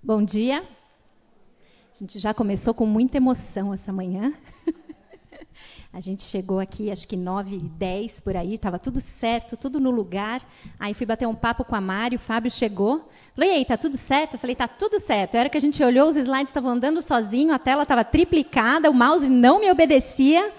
[0.00, 0.60] Bom dia.
[0.60, 4.32] A gente já começou com muita emoção essa manhã.
[5.92, 9.80] A gente chegou aqui, acho que 9 e 10 por aí, estava tudo certo, tudo
[9.80, 10.40] no lugar.
[10.78, 13.08] Aí fui bater um papo com a Mari, o Fábio chegou.
[13.34, 14.34] Falei, ei, tá tudo certo?
[14.34, 15.34] Eu falei, tá tudo certo.
[15.34, 18.88] A hora que a gente olhou, os slides estavam andando sozinho, a tela estava triplicada,
[18.88, 20.52] o mouse não me obedecia.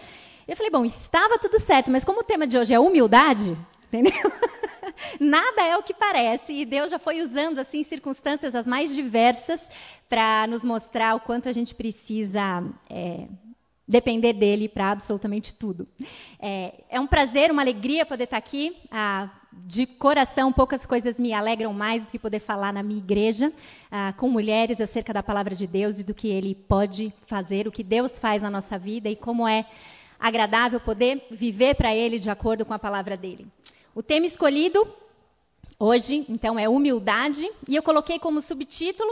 [0.45, 3.55] Eu falei, bom, estava tudo certo, mas como o tema de hoje é humildade,
[3.91, 4.13] entendeu?
[5.19, 9.61] Nada é o que parece, e Deus já foi usando assim circunstâncias as mais diversas
[10.07, 13.27] para nos mostrar o quanto a gente precisa é,
[13.87, 15.87] depender dele para absolutamente tudo.
[16.39, 18.77] É, é, um prazer, uma alegria poder estar aqui.
[18.91, 23.51] Ah, de coração, poucas coisas me alegram mais do que poder falar na minha igreja
[23.91, 27.71] ah, com mulheres acerca da palavra de Deus e do que Ele pode fazer, o
[27.71, 29.65] que Deus faz na nossa vida e como é
[30.19, 33.47] agradável poder viver para Ele de acordo com a palavra dele.
[33.95, 34.87] O tema escolhido
[35.79, 39.09] hoje, então, é humildade e eu coloquei como subtítulo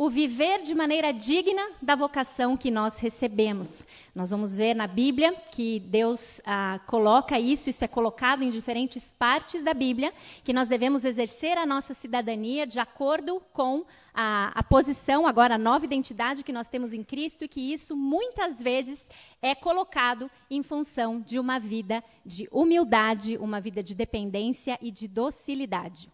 [0.00, 3.86] o viver de maneira digna da vocação que nós recebemos.
[4.14, 9.12] Nós vamos ver na Bíblia que Deus ah, coloca isso, isso é colocado em diferentes
[9.18, 10.10] partes da Bíblia,
[10.42, 13.84] que nós devemos exercer a nossa cidadania de acordo com
[14.14, 17.94] a, a posição, agora a nova identidade que nós temos em Cristo, e que isso
[17.94, 19.04] muitas vezes
[19.42, 25.06] é colocado em função de uma vida de humildade, uma vida de dependência e de
[25.06, 26.10] docilidade.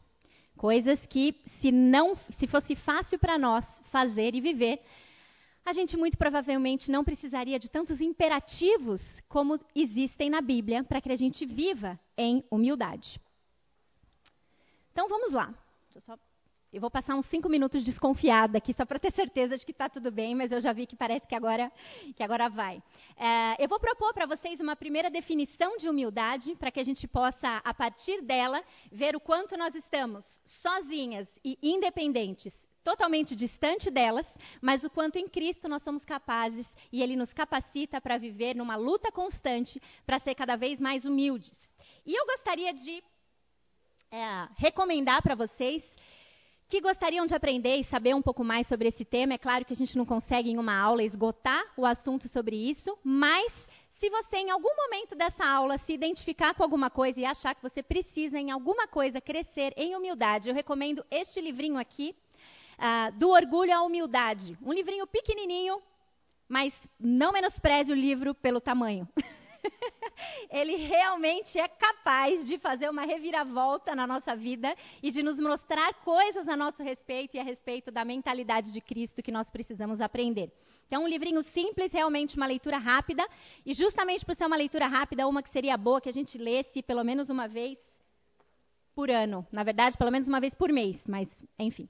[0.56, 4.80] Coisas que, se não, se fosse fácil para nós fazer e viver,
[5.64, 11.10] a gente muito provavelmente não precisaria de tantos imperativos como existem na Bíblia para que
[11.10, 13.20] a gente viva em humildade.
[14.92, 15.52] Então vamos lá.
[16.00, 16.16] Só
[16.76, 19.88] eu vou passar uns cinco minutos desconfiada aqui, só para ter certeza de que está
[19.88, 21.72] tudo bem, mas eu já vi que parece que agora,
[22.14, 22.82] que agora vai.
[23.16, 27.08] É, eu vou propor para vocês uma primeira definição de humildade, para que a gente
[27.08, 32.54] possa, a partir dela, ver o quanto nós estamos sozinhas e independentes
[32.84, 34.26] totalmente distante delas,
[34.60, 38.76] mas o quanto em Cristo nós somos capazes e Ele nos capacita para viver numa
[38.76, 41.58] luta constante para ser cada vez mais humildes.
[42.04, 43.02] E eu gostaria de
[44.10, 45.82] é, recomendar para vocês
[46.68, 49.34] que gostariam de aprender e saber um pouco mais sobre esse tema.
[49.34, 52.98] É claro que a gente não consegue em uma aula esgotar o assunto sobre isso,
[53.04, 53.52] mas
[53.90, 57.62] se você em algum momento dessa aula se identificar com alguma coisa e achar que
[57.62, 62.14] você precisa em alguma coisa crescer em humildade, eu recomendo este livrinho aqui,
[62.78, 64.58] uh, Do Orgulho à Humildade.
[64.60, 65.80] Um livrinho pequenininho,
[66.48, 69.08] mas não menospreze o livro pelo tamanho.
[70.50, 75.94] ele realmente é capaz de fazer uma reviravolta na nossa vida e de nos mostrar
[76.02, 80.52] coisas a nosso respeito e a respeito da mentalidade de Cristo que nós precisamos aprender.
[80.86, 83.26] Então, um livrinho simples, realmente uma leitura rápida,
[83.64, 86.82] e justamente por ser uma leitura rápida, uma que seria boa que a gente lesse
[86.82, 87.78] pelo menos uma vez
[88.94, 89.46] por ano.
[89.52, 91.28] Na verdade, pelo menos uma vez por mês, mas
[91.58, 91.88] enfim.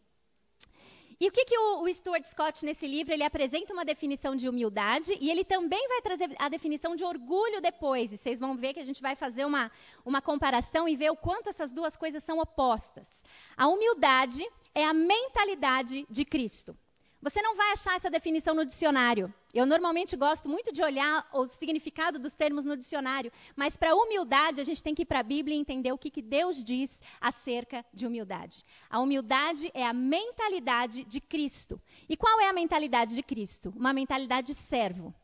[1.19, 5.17] E o que, que o, Stuart Scott, nesse livro, ele apresenta uma definição de humildade
[5.19, 8.13] e ele também vai trazer a definição de orgulho depois.
[8.13, 9.71] E vocês vão ver que a gente vai fazer uma,
[10.05, 13.09] uma comparação e ver o quanto essas duas coisas são opostas.
[13.57, 16.77] A humildade é a mentalidade de Cristo.
[17.23, 19.33] Você não vai achar essa definição no dicionário.
[19.53, 24.61] Eu normalmente gosto muito de olhar o significado dos termos no dicionário, mas para humildade
[24.61, 26.91] a gente tem que ir para a Bíblia e entender o que, que Deus diz
[27.21, 28.63] acerca de humildade.
[28.91, 31.81] A humildade é a mentalidade de Cristo.
[32.09, 33.73] E qual é a mentalidade de Cristo?
[33.75, 35.15] Uma mentalidade de servo.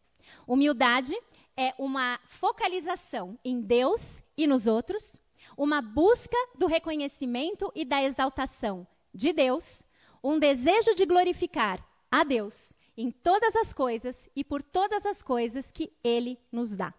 [0.47, 1.15] Humildade
[1.57, 5.21] é uma focalização em Deus e nos outros,
[5.57, 9.83] uma busca do reconhecimento e da exaltação de Deus,
[10.23, 15.71] um desejo de glorificar a Deus em todas as coisas e por todas as coisas
[15.71, 16.95] que Ele nos dá.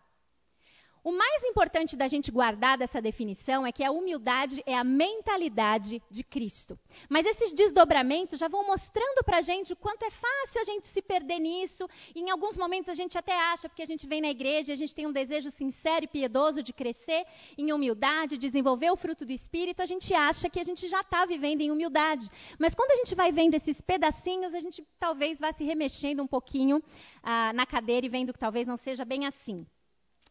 [1.03, 6.01] O mais importante da gente guardar dessa definição é que a humildade é a mentalidade
[6.09, 6.79] de Cristo.
[7.09, 10.87] Mas esses desdobramentos já vão mostrando para a gente o quanto é fácil a gente
[10.87, 11.89] se perder nisso.
[12.15, 14.73] E em alguns momentos a gente até acha, porque a gente vem na igreja e
[14.73, 17.25] a gente tem um desejo sincero e piedoso de crescer
[17.57, 21.25] em humildade, desenvolver o fruto do Espírito, a gente acha que a gente já está
[21.25, 22.31] vivendo em humildade.
[22.57, 26.27] Mas quando a gente vai vendo esses pedacinhos, a gente talvez vá se remexendo um
[26.27, 26.81] pouquinho
[27.21, 29.67] ah, na cadeira e vendo que talvez não seja bem assim.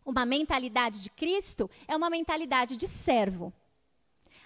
[0.04, 3.52] Uma mentalidade de Cristo é uma mentalidade de servo.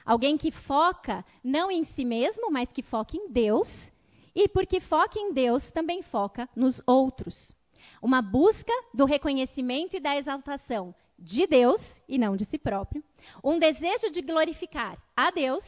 [0.05, 3.93] Alguém que foca não em si mesmo, mas que foca em Deus.
[4.35, 7.55] E porque foca em Deus, também foca nos outros.
[8.03, 13.03] Uma busca do reconhecimento e da exaltação de Deus e não de si próprio.
[13.43, 15.65] Um desejo de glorificar a Deus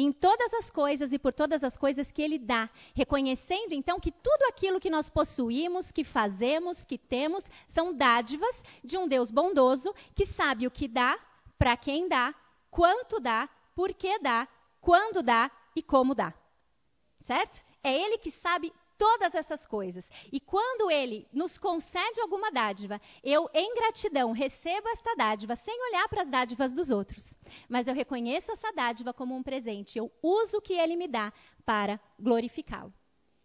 [0.00, 4.12] em todas as coisas e por todas as coisas que Ele dá, reconhecendo então que
[4.12, 9.92] tudo aquilo que nós possuímos, que fazemos, que temos, são dádivas de um Deus bondoso
[10.14, 11.18] que sabe o que dá,
[11.58, 12.32] para quem dá,
[12.70, 14.46] quanto dá, por que dá,
[14.80, 16.32] quando dá e como dá.
[17.22, 17.64] Certo?
[17.82, 20.08] É Ele que sabe todas essas coisas.
[20.30, 26.08] E quando Ele nos concede alguma dádiva, eu, em gratidão, recebo esta dádiva sem olhar
[26.08, 27.37] para as dádivas dos outros.
[27.68, 29.98] Mas eu reconheço essa dádiva como um presente.
[29.98, 31.32] Eu uso o que Ele me dá
[31.64, 32.92] para glorificá-lo.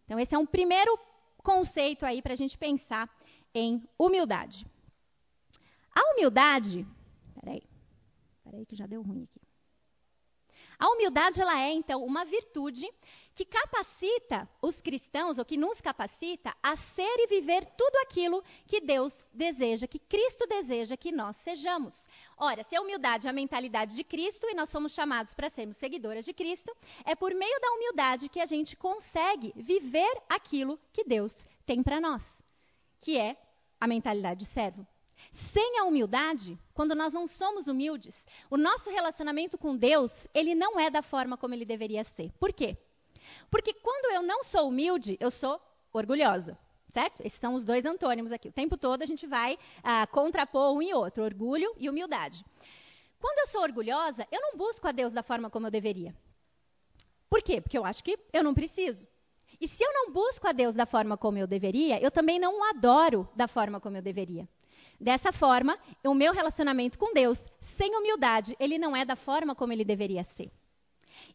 [0.05, 0.97] Então, esse é um primeiro
[1.37, 3.09] conceito aí para a gente pensar
[3.53, 4.65] em humildade.
[5.93, 6.85] A humildade.
[7.39, 7.63] Peraí.
[8.43, 9.42] Peraí, que já deu ruim aqui.
[10.77, 12.87] A humildade ela é então uma virtude
[13.33, 18.79] que capacita os cristãos, ou que nos capacita a ser e viver tudo aquilo que
[18.79, 22.07] Deus deseja, que Cristo deseja que nós sejamos.
[22.37, 25.77] Ora, se a humildade é a mentalidade de Cristo e nós somos chamados para sermos
[25.77, 26.75] seguidoras de Cristo,
[27.05, 31.35] é por meio da humildade que a gente consegue viver aquilo que Deus
[31.65, 32.43] tem para nós,
[33.01, 33.35] que é
[33.79, 34.85] a mentalidade de servo.
[35.51, 38.15] Sem a humildade, quando nós não somos humildes,
[38.51, 42.31] o nosso relacionamento com Deus, ele não é da forma como ele deveria ser.
[42.39, 42.77] Por quê?
[43.49, 45.59] Porque quando eu não sou humilde, eu sou
[45.91, 46.57] orgulhosa.
[46.89, 47.25] Certo?
[47.25, 48.49] Esses são os dois antônimos aqui.
[48.49, 52.45] O tempo todo a gente vai ah, contrapor um e outro, orgulho e humildade.
[53.19, 56.13] Quando eu sou orgulhosa, eu não busco a Deus da forma como eu deveria.
[57.27, 57.59] Por quê?
[57.59, 59.07] Porque eu acho que eu não preciso.
[59.59, 62.59] E se eu não busco a Deus da forma como eu deveria, eu também não
[62.59, 64.47] o adoro da forma como eu deveria.
[65.03, 67.37] Dessa forma, o meu relacionamento com Deus,
[67.75, 70.49] sem humildade, ele não é da forma como ele deveria ser.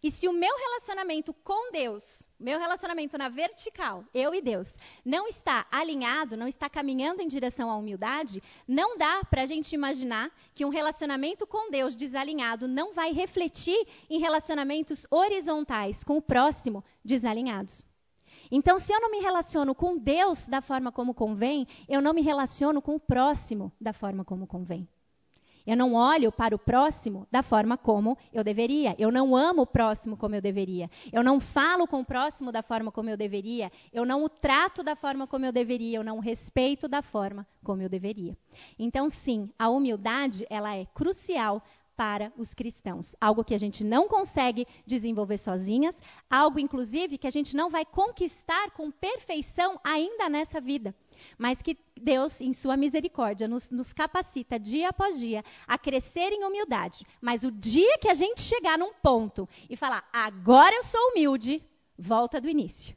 [0.03, 4.67] E se o meu relacionamento com Deus, meu relacionamento na vertical, eu e Deus,
[5.05, 9.75] não está alinhado, não está caminhando em direção à humildade, não dá para a gente
[9.75, 16.23] imaginar que um relacionamento com Deus desalinhado não vai refletir em relacionamentos horizontais com o
[16.23, 17.85] próximo desalinhados.
[18.51, 22.23] Então, se eu não me relaciono com Deus da forma como convém, eu não me
[22.23, 24.89] relaciono com o próximo da forma como convém.
[25.69, 28.97] Eu não olho para o próximo da forma como eu deveria.
[28.99, 30.91] Eu não amo o próximo como eu deveria.
[31.13, 33.71] Eu não falo com o próximo da forma como eu deveria.
[33.93, 35.99] Eu não o trato da forma como eu deveria.
[35.99, 38.35] Eu não o respeito da forma como eu deveria.
[38.79, 41.63] Então, sim, a humildade ela é crucial
[41.99, 43.17] para os cristãos.
[43.21, 45.97] Algo que a gente não consegue desenvolver sozinhas,
[46.31, 50.95] algo, inclusive, que a gente não vai conquistar com perfeição ainda nessa vida.
[51.37, 56.45] Mas que Deus, em Sua misericórdia, nos, nos capacita dia após dia a crescer em
[56.45, 57.05] humildade.
[57.21, 61.61] Mas o dia que a gente chegar num ponto e falar, agora eu sou humilde,
[61.99, 62.97] volta do início.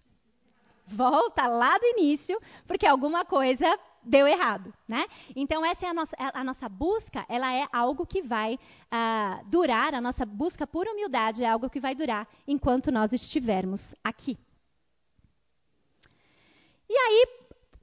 [0.85, 3.65] Volta lá do início, porque alguma coisa
[4.03, 5.05] deu errado, né?
[5.35, 9.93] Então essa é a nossa, a nossa busca, ela é algo que vai uh, durar,
[9.93, 14.37] a nossa busca por humildade é algo que vai durar enquanto nós estivermos aqui.
[16.89, 17.27] E aí,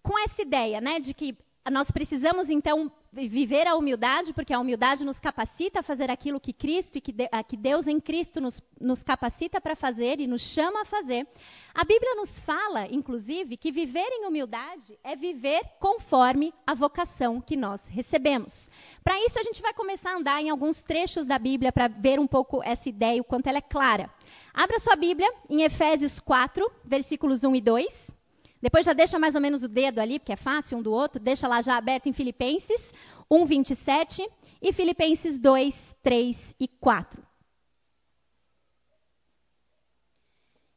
[0.02, 1.36] com essa ideia, né, de que
[1.70, 6.52] nós precisamos então viver a humildade, porque a humildade nos capacita a fazer aquilo que
[6.52, 10.42] Cristo e que, de, que Deus em Cristo nos, nos capacita para fazer e nos
[10.42, 11.26] chama a fazer.
[11.74, 17.56] A Bíblia nos fala, inclusive, que viver em humildade é viver conforme a vocação que
[17.56, 18.70] nós recebemos.
[19.02, 22.20] Para isso, a gente vai começar a andar em alguns trechos da Bíblia para ver
[22.20, 24.10] um pouco essa ideia, o quanto ela é clara.
[24.52, 28.17] Abra sua Bíblia em Efésios 4, versículos 1 e 2.
[28.60, 31.22] Depois já deixa mais ou menos o dedo ali, porque é fácil um do outro.
[31.22, 32.92] Deixa lá já aberto em Filipenses
[33.30, 34.28] 1, 27
[34.60, 37.22] e Filipenses 2, 3 e 4.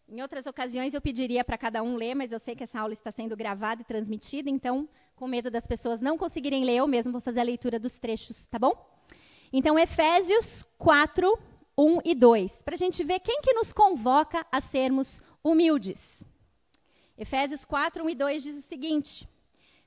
[0.07, 2.91] Em outras ocasiões eu pediria para cada um ler, mas eu sei que essa aula
[2.91, 7.13] está sendo gravada e transmitida, então, com medo das pessoas não conseguirem ler, eu mesmo
[7.13, 8.73] vou fazer a leitura dos trechos, tá bom?
[9.53, 11.39] Então, Efésios 4,
[11.77, 15.97] 1 e 2, para a gente ver quem que nos convoca a sermos humildes.
[17.17, 19.27] Efésios 4, 1 e 2 diz o seguinte: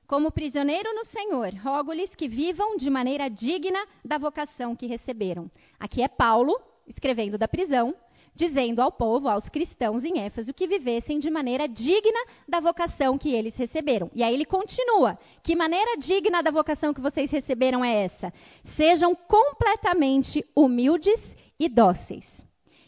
[0.06, 5.50] Como prisioneiro no Senhor, rogo-lhes que vivam de maneira digna da vocação que receberam.
[5.78, 7.94] Aqui é Paulo, escrevendo da prisão,
[8.34, 13.32] dizendo ao povo, aos cristãos em Éfeso, que vivessem de maneira digna da vocação que
[13.32, 14.10] eles receberam.
[14.14, 18.32] E aí ele continua: Que maneira digna da vocação que vocês receberam é essa?
[18.76, 22.44] Sejam completamente humildes e dóceis.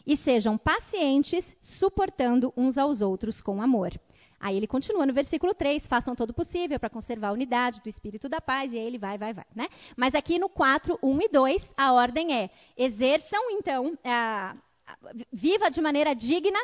[0.06, 3.98] E sejam pacientes, suportando uns aos outros com amor.
[4.38, 7.88] Aí ele continua no versículo 3, façam todo o possível para conservar a unidade do
[7.88, 9.46] espírito da paz, e aí ele vai, vai, vai.
[9.54, 9.68] Né?
[9.96, 14.54] Mas aqui no 4, 1 e 2, a ordem é: exerçam, então, a,
[14.86, 14.96] a,
[15.32, 16.58] viva de maneira digna,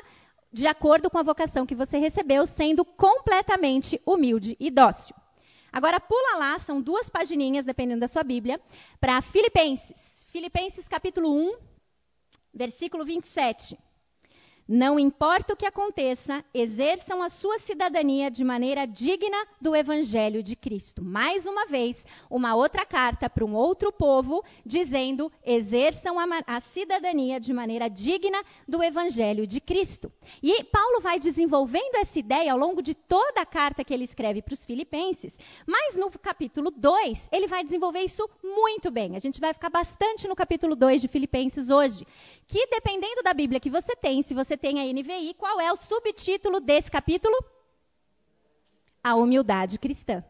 [0.53, 5.15] de acordo com a vocação que você recebeu, sendo completamente humilde e dócil.
[5.73, 8.61] Agora pula lá, são duas pagininhas, dependendo da sua Bíblia,
[9.01, 9.97] para Filipenses.
[10.27, 11.57] Filipenses capítulo 1,
[12.53, 13.79] versículo 27.
[14.69, 20.55] Não importa o que aconteça, exerçam a sua cidadania de maneira digna do Evangelho de
[20.55, 21.03] Cristo.
[21.03, 27.41] Mais uma vez, uma outra carta para um outro povo, dizendo: exerçam a, a, cidadania
[27.41, 30.13] de maneira digna do Evangelho de Cristo.
[30.41, 34.43] E Paulo vai desenvolvendo essa ideia ao longo de toda a carta que ele escreve
[34.43, 39.17] para os Filipenses, mas no capítulo 2, ele vai desenvolver isso muito bem.
[39.17, 42.07] A gente vai ficar bastante no capítulo 2 de Filipenses hoje
[42.53, 45.77] que dependendo da Bíblia que você tem, se você tem a NVI, qual é o
[45.77, 47.37] subtítulo desse capítulo?
[49.03, 50.25] A humildade cristã.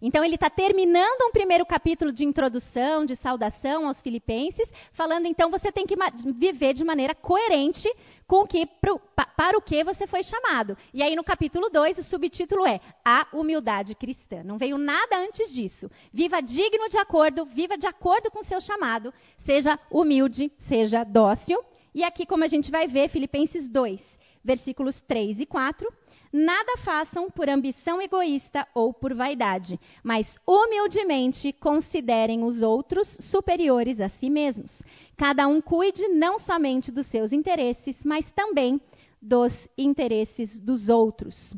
[0.00, 5.50] Então, ele está terminando um primeiro capítulo de introdução, de saudação aos filipenses, falando, então,
[5.50, 5.96] você tem que
[6.34, 7.88] viver de maneira coerente
[8.26, 9.00] com o que, pro,
[9.36, 10.76] para o que você foi chamado.
[10.92, 14.42] E aí, no capítulo 2, o subtítulo é A Humildade Cristã.
[14.42, 15.90] Não veio nada antes disso.
[16.12, 21.62] Viva digno de acordo, viva de acordo com o seu chamado, seja humilde, seja dócil.
[21.96, 25.90] E aqui, como a gente vai ver, Filipenses 2, versículos 3 e 4
[26.30, 34.10] Nada façam por ambição egoísta ou por vaidade, mas humildemente considerem os outros superiores a
[34.10, 34.82] si mesmos.
[35.16, 38.78] Cada um cuide não somente dos seus interesses, mas também
[39.22, 41.54] dos interesses dos outros.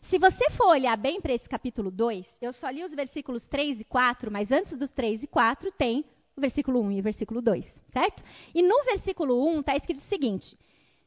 [0.00, 3.82] Se você for olhar bem para esse capítulo 2, eu só li os versículos 3
[3.82, 7.40] e 4, mas antes dos 3 e 4 tem o versículo 1 e o versículo
[7.40, 8.22] 2, certo?
[8.54, 10.54] E no versículo 1 está escrito o seguinte: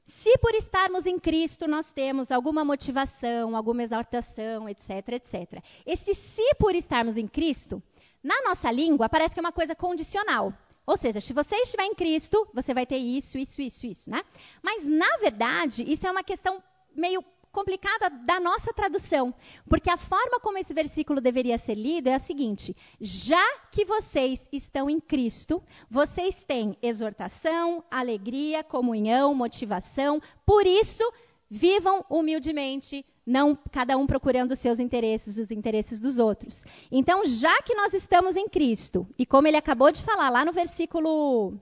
[0.03, 5.63] se por estarmos em Cristo nós temos alguma motivação, alguma exaltação, etc, etc.
[5.86, 7.81] Esse se por estarmos em Cristo,
[8.24, 10.51] na nossa língua parece que é uma coisa condicional.
[10.83, 14.24] Ou seja, se você estiver em Cristo, você vai ter isso, isso, isso, isso, né?
[14.63, 16.63] Mas na verdade, isso é uma questão
[16.95, 19.34] meio complicada da nossa tradução,
[19.68, 24.48] porque a forma como esse versículo deveria ser lido é a seguinte: já que vocês
[24.51, 31.03] estão em Cristo, vocês têm exortação, alegria, comunhão, motivação, por isso
[31.50, 36.63] vivam humildemente, não cada um procurando os seus interesses, os interesses dos outros.
[36.91, 40.51] Então, já que nós estamos em Cristo, e como ele acabou de falar lá no
[40.51, 41.60] versículo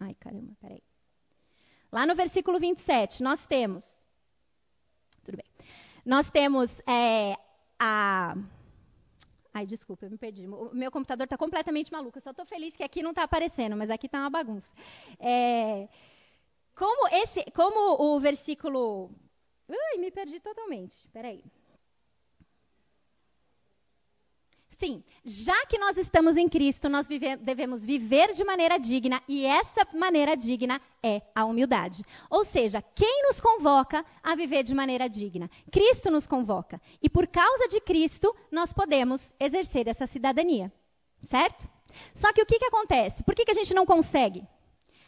[0.00, 0.82] Ai, caramba, peraí.
[1.92, 3.84] Lá no versículo 27, nós temos.
[6.10, 7.36] Nós temos é,
[7.78, 8.34] a.
[9.54, 10.44] Ai, desculpa, eu me perdi.
[10.48, 12.18] O meu computador está completamente maluco.
[12.18, 14.74] Eu só estou feliz que aqui não está aparecendo, mas aqui está uma bagunça.
[15.20, 15.88] É,
[16.74, 19.08] como, esse, como o versículo.
[19.68, 20.96] Ui, me perdi totalmente.
[20.96, 21.44] Espera aí.
[24.80, 29.44] Sim, já que nós estamos em Cristo, nós vive, devemos viver de maneira digna e
[29.44, 32.02] essa maneira digna é a humildade.
[32.30, 35.50] Ou seja, quem nos convoca a viver de maneira digna?
[35.70, 36.80] Cristo nos convoca.
[37.02, 40.72] E por causa de Cristo, nós podemos exercer essa cidadania.
[41.24, 41.68] Certo?
[42.14, 43.22] Só que o que, que acontece?
[43.22, 44.48] Por que, que a gente não consegue?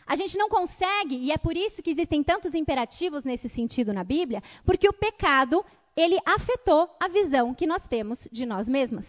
[0.06, 4.04] A gente não consegue, e é por isso que existem tantos imperativos nesse sentido na
[4.04, 5.64] Bíblia, porque o pecado,
[5.96, 9.06] ele afetou a visão que nós temos de nós mesmas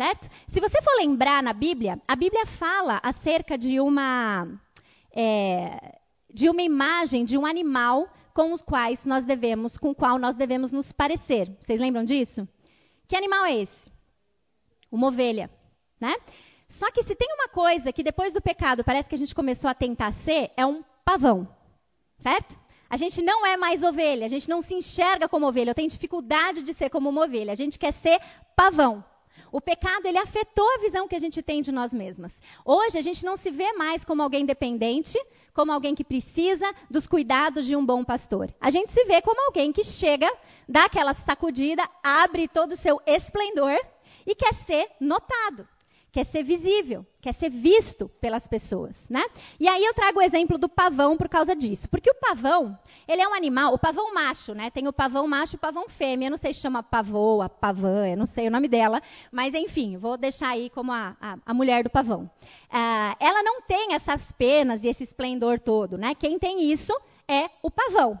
[0.00, 0.30] certo?
[0.48, 4.48] Se você for lembrar na Bíblia, a Bíblia fala acerca de uma
[5.14, 5.98] é,
[6.32, 10.36] de uma imagem de um animal com os quais nós devemos, com o qual nós
[10.36, 11.54] devemos nos parecer.
[11.60, 12.48] Vocês lembram disso?
[13.06, 13.92] Que animal é esse?
[14.90, 15.50] Uma ovelha,
[16.00, 16.14] né?
[16.66, 19.68] Só que se tem uma coisa que depois do pecado parece que a gente começou
[19.68, 21.46] a tentar ser, é um pavão,
[22.20, 22.58] certo?
[22.88, 25.72] A gente não é mais ovelha, a gente não se enxerga como ovelha.
[25.72, 27.52] Eu tenho dificuldade de ser como uma ovelha.
[27.52, 28.18] A gente quer ser
[28.56, 29.04] pavão.
[29.52, 32.32] O pecado ele afetou a visão que a gente tem de nós mesmas.
[32.64, 35.18] Hoje a gente não se vê mais como alguém dependente,
[35.54, 38.52] como alguém que precisa dos cuidados de um bom pastor.
[38.60, 40.30] A gente se vê como alguém que chega,
[40.68, 43.78] dá aquela sacudida, abre todo o seu esplendor
[44.26, 45.66] e quer ser notado
[46.12, 49.24] quer ser visível, quer ser visto pelas pessoas, né?
[49.58, 52.76] E aí eu trago o exemplo do pavão por causa disso, porque o pavão,
[53.06, 54.70] ele é um animal, o pavão macho, né?
[54.70, 58.08] Tem o pavão macho e o pavão fêmea, eu não sei se chama pavoa, pavã,
[58.08, 59.00] eu não sei o nome dela,
[59.30, 62.30] mas enfim, vou deixar aí como a, a, a mulher do pavão.
[62.70, 66.14] Ah, ela não tem essas penas e esse esplendor todo, né?
[66.14, 66.92] Quem tem isso
[67.28, 68.18] é o pavão,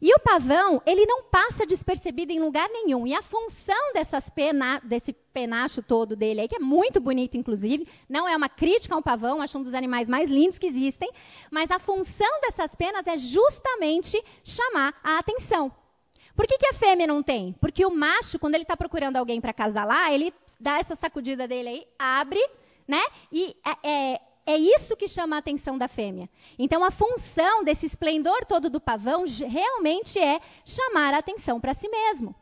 [0.00, 3.06] e o pavão, ele não passa despercebido em lugar nenhum.
[3.06, 3.92] E a função
[4.34, 8.94] pena, desse penacho todo dele aí, que é muito bonito, inclusive, não é uma crítica
[8.94, 11.10] ao pavão, acho um dos animais mais lindos que existem,
[11.50, 15.70] mas a função dessas penas é justamente chamar a atenção.
[16.34, 17.52] Por que, que a fêmea não tem?
[17.60, 21.46] Porque o macho, quando ele está procurando alguém para casar lá, ele dá essa sacudida
[21.46, 22.40] dele aí, abre,
[22.88, 23.02] né?
[23.30, 23.54] E
[23.84, 26.28] é, é é isso que chama a atenção da fêmea.
[26.58, 31.88] Então, a função desse esplendor todo do pavão realmente é chamar a atenção para si
[31.88, 32.34] mesmo.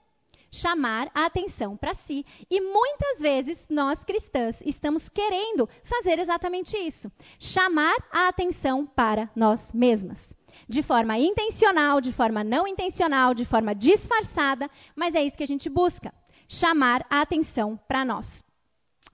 [0.50, 2.24] Chamar a atenção para si.
[2.50, 9.72] E muitas vezes nós cristãs estamos querendo fazer exatamente isso: chamar a atenção para nós
[9.74, 10.34] mesmas.
[10.66, 15.46] De forma intencional, de forma não intencional, de forma disfarçada, mas é isso que a
[15.46, 16.14] gente busca:
[16.48, 18.26] chamar a atenção para nós.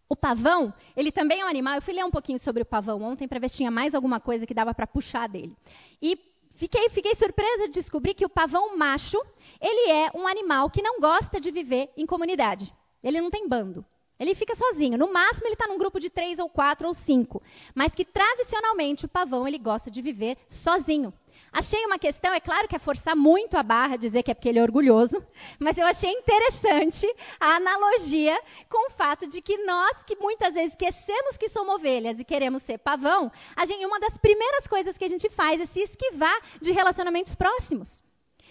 [0.08, 1.76] O pavão, ele também é um animal.
[1.76, 4.20] Eu fui ler um pouquinho sobre o pavão ontem para ver se tinha mais alguma
[4.20, 5.56] coisa que dava para puxar dele.
[6.00, 6.18] E
[6.54, 9.18] fiquei, fiquei surpresa de descobrir que o pavão macho,
[9.61, 12.73] ele é um animal que não gosta de viver em comunidade.
[13.02, 13.84] Ele não tem bando.
[14.18, 14.96] Ele fica sozinho.
[14.96, 17.42] No máximo, ele está num grupo de três ou quatro ou cinco.
[17.75, 21.12] Mas que, tradicionalmente, o pavão ele gosta de viver sozinho.
[21.54, 24.49] Achei uma questão, é claro que é forçar muito a barra dizer que é porque
[24.49, 25.25] ele é orgulhoso,
[25.56, 27.06] mas eu achei interessante
[27.38, 28.37] a analogia
[28.68, 32.64] com o fato de que nós, que muitas vezes esquecemos que somos ovelhas e queremos
[32.64, 33.30] ser pavão,
[33.68, 38.02] gente, uma das primeiras coisas que a gente faz é se esquivar de relacionamentos próximos,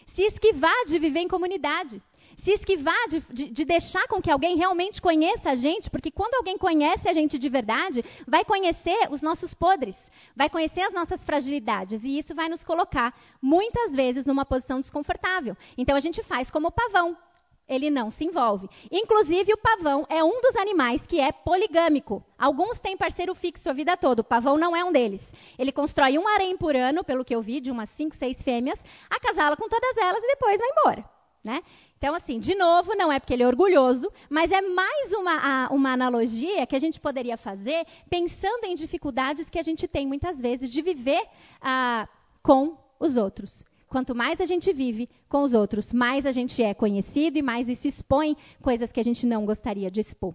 [0.07, 2.01] se esquivar de viver em comunidade
[2.43, 6.35] se esquivar de, de, de, deixar com que alguém realmente conheça a gente, porque quando
[6.35, 9.97] alguém conhece a gente de verdade, vai conhecer os nossos podres,
[10.35, 15.55] vai conhecer as nossas fragilidades, e isso vai nos colocar, muitas vezes, numa posição desconfortável.
[15.77, 17.17] Então a gente faz como o pavão.
[17.65, 18.69] Ele não se envolve.
[18.91, 22.21] Inclusive, o pavão é um dos animais que é poligâmico.
[22.37, 24.21] Alguns têm parceiro fixo a vida toda.
[24.21, 25.21] O pavão não é um deles.
[25.57, 28.79] Ele constrói um harém por ano, pelo que eu vi, de umas 5, 6 fêmeas,
[29.09, 31.12] acasala com todas elas e depois vai embora.
[31.43, 31.61] Né?
[31.97, 35.91] Então, assim, de novo, não é porque ele é orgulhoso, mas é mais uma, uma
[35.91, 40.71] analogia que a gente poderia fazer pensando em dificuldades que a gente tem muitas vezes
[40.71, 41.21] de viver
[41.61, 42.07] ah,
[42.41, 43.63] com os outros.
[43.89, 47.67] Quanto mais a gente vive com os outros, mais a gente é conhecido e mais
[47.67, 50.33] isso expõe coisas que a gente não gostaria de expor.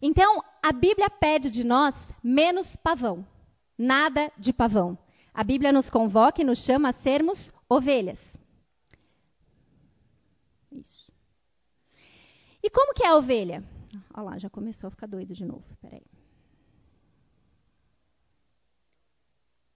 [0.00, 3.26] Então, a Bíblia pede de nós menos pavão,
[3.76, 4.98] nada de pavão.
[5.32, 8.38] A Bíblia nos convoca e nos chama a sermos ovelhas.
[10.74, 11.12] Isso.
[12.62, 13.62] E como que é a ovelha?
[14.12, 15.64] Olha lá, já começou a ficar doido de novo.
[15.80, 16.02] Peraí.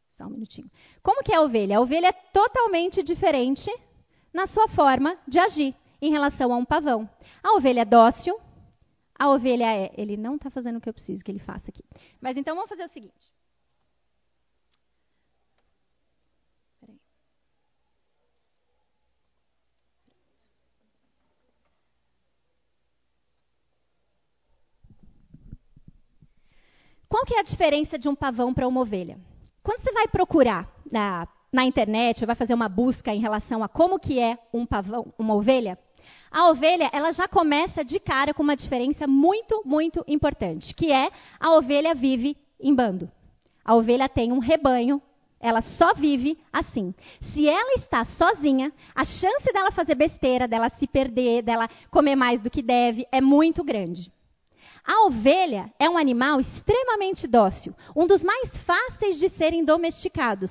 [0.09, 0.71] Só um minutinho.
[1.03, 1.79] Como que é a ovelha?
[1.79, 3.71] A ovelha é totalmente diferente
[4.33, 7.09] na sua forma de agir em relação a um pavão.
[7.43, 8.39] A ovelha é dócil.
[9.15, 9.93] A ovelha é.
[9.97, 11.85] Ele não está fazendo o que eu preciso que ele faça aqui.
[12.21, 13.33] Mas então vamos fazer o seguinte.
[27.09, 29.19] Qual que é a diferença de um pavão para uma ovelha?
[29.63, 33.99] Quando você vai procurar na, na internet, vai fazer uma busca em relação a como
[33.99, 35.79] que é um pavão, uma ovelha,
[36.31, 41.11] a ovelha ela já começa de cara com uma diferença muito, muito importante, que é
[41.41, 43.11] a ovelha vive em bando.
[43.65, 45.01] A ovelha tem um rebanho,
[45.41, 46.95] ela só vive assim.
[47.33, 52.43] Se ela está sozinha, a chance dela fazer besteira, dela se perder, dela comer mais
[52.43, 54.13] do que deve, é muito grande.
[54.89, 60.51] A ovelha é um animal extremamente dócil, um dos mais fáceis de serem domesticados.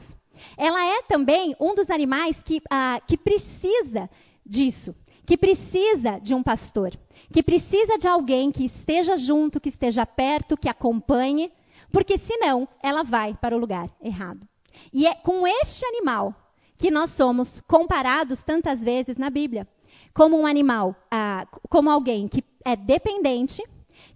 [0.55, 4.07] Ela é também um dos animais que, ah, que precisa
[4.45, 4.93] disso,
[5.25, 6.91] que precisa de um pastor,
[7.33, 11.51] que precisa de alguém que esteja junto, que esteja perto, que acompanhe,
[11.91, 14.47] porque senão ela vai para o lugar errado.
[14.93, 16.35] E é com este animal
[16.77, 19.67] que nós somos comparados tantas vezes na Bíblia,
[20.13, 23.63] como um animal, ah, como alguém que é dependente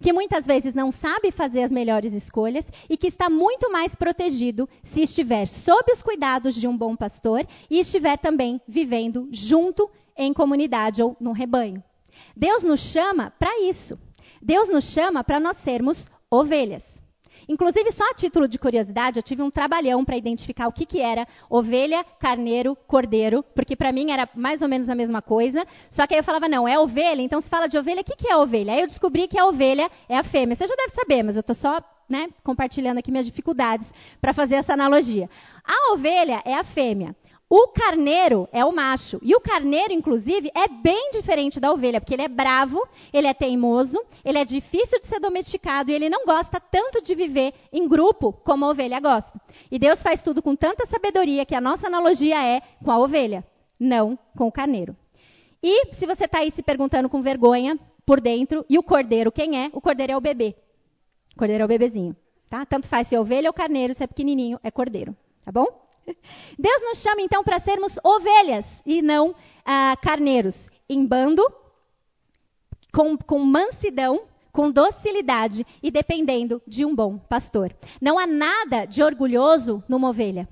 [0.02, 4.68] que muitas vezes não sabe fazer as melhores escolhas e que está muito mais protegido
[4.82, 10.34] se estiver sob os cuidados de um bom pastor e estiver também vivendo junto em
[10.34, 11.82] comunidade ou no rebanho.
[12.36, 13.96] Deus nos chama para isso.
[14.42, 16.91] Deus nos chama para nós sermos ovelhas.
[17.52, 21.00] Inclusive, só a título de curiosidade, eu tive um trabalhão para identificar o que, que
[21.00, 25.62] era ovelha, carneiro, cordeiro, porque para mim era mais ou menos a mesma coisa.
[25.90, 28.16] Só que aí eu falava, não, é ovelha, então se fala de ovelha, o que,
[28.16, 28.72] que é ovelha?
[28.72, 30.56] Aí eu descobri que a ovelha é a fêmea.
[30.56, 33.86] Você já deve saber, mas eu estou só né, compartilhando aqui minhas dificuldades
[34.18, 35.28] para fazer essa analogia.
[35.62, 37.14] A ovelha é a fêmea.
[37.54, 39.18] O carneiro é o macho.
[39.20, 43.34] E o carneiro, inclusive, é bem diferente da ovelha, porque ele é bravo, ele é
[43.34, 47.86] teimoso, ele é difícil de ser domesticado e ele não gosta tanto de viver em
[47.86, 49.38] grupo como a ovelha gosta.
[49.70, 53.44] E Deus faz tudo com tanta sabedoria que a nossa analogia é com a ovelha,
[53.78, 54.96] não com o carneiro.
[55.62, 59.62] E se você está aí se perguntando com vergonha por dentro, e o cordeiro quem
[59.62, 59.70] é?
[59.74, 60.56] O cordeiro é o bebê.
[61.34, 62.16] O cordeiro é o bebezinho.
[62.48, 62.64] Tá?
[62.64, 65.14] Tanto faz se é ovelha ou carneiro, se é pequenininho, é cordeiro.
[65.44, 65.81] Tá bom?
[66.58, 69.34] Deus nos chama então para sermos ovelhas e não
[69.64, 71.42] ah, carneiros, em bando,
[72.92, 77.74] com, com mansidão, com docilidade e dependendo de um bom pastor.
[78.00, 80.48] Não há nada de orgulhoso numa ovelha.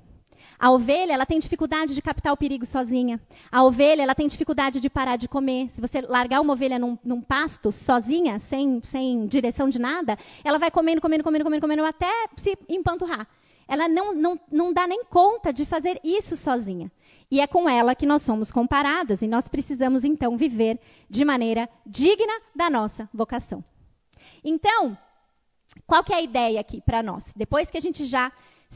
[0.57, 3.19] A ovelha, ela tem dificuldade de captar o perigo sozinha.
[3.51, 5.71] A ovelha, ela tem dificuldade de parar de comer.
[5.71, 10.59] Se você largar uma ovelha num, num pasto sozinha, sem, sem direção de nada, ela
[10.59, 13.27] vai comendo, comendo, comendo, comendo, comendo até se empanturrar.
[13.71, 16.91] Ela não, não, não dá nem conta de fazer isso sozinha.
[17.31, 20.77] E é com ela que nós somos comparados, e nós precisamos então viver
[21.09, 23.63] de maneira digna da nossa vocação.
[24.43, 24.97] Então,
[25.87, 27.23] qual que é a ideia aqui para nós?
[27.33, 28.29] Depois que a gente já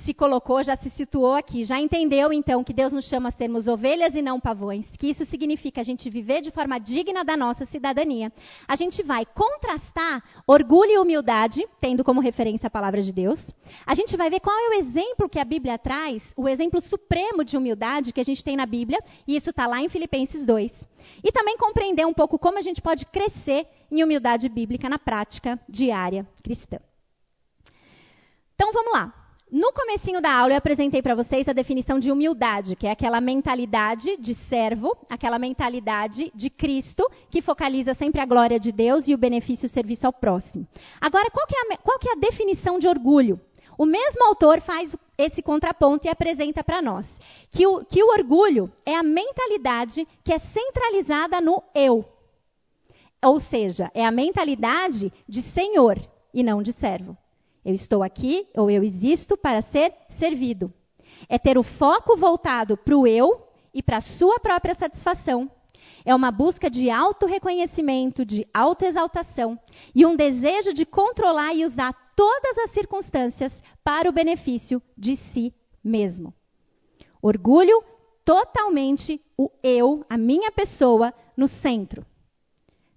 [0.03, 3.67] se colocou, já se situou aqui, já entendeu então que Deus nos chama a sermos
[3.67, 7.65] ovelhas e não pavões, que isso significa a gente viver de forma digna da nossa
[7.65, 8.31] cidadania.
[8.67, 13.51] A gente vai contrastar orgulho e humildade, tendo como referência a palavra de Deus.
[13.85, 17.43] A gente vai ver qual é o exemplo que a Bíblia traz, o exemplo supremo
[17.43, 20.87] de humildade que a gente tem na Bíblia, e isso está lá em Filipenses 2.
[21.23, 25.59] E também compreender um pouco como a gente pode crescer em humildade bíblica na prática
[25.69, 26.77] diária cristã.
[28.55, 29.24] Então vamos lá.
[29.55, 33.21] No comecinho da aula eu apresentei para vocês a definição de humildade, que é aquela
[33.21, 39.13] mentalidade de servo, aquela mentalidade de Cristo, que focaliza sempre a glória de Deus e
[39.13, 40.67] o benefício e o serviço ao próximo.
[40.99, 43.39] Agora, qual que, é a, qual que é a definição de orgulho?
[43.77, 47.07] O mesmo autor faz esse contraponto e apresenta para nós
[47.49, 52.03] que o, que o orgulho é a mentalidade que é centralizada no eu.
[53.23, 55.97] Ou seja, é a mentalidade de senhor
[56.33, 57.17] e não de servo.
[57.65, 60.71] Eu estou aqui ou eu existo para ser servido.
[61.27, 65.49] É ter o foco voltado para o eu e para a sua própria satisfação.
[66.05, 69.59] É uma busca de auto-reconhecimento, de autoexaltação
[69.95, 73.51] e um desejo de controlar e usar todas as circunstâncias
[73.83, 75.51] para o benefício de si
[75.83, 76.31] mesmo.
[77.19, 77.83] Orgulho
[78.23, 82.05] totalmente o eu, a minha pessoa, no centro.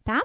[0.04, 0.22] Tá?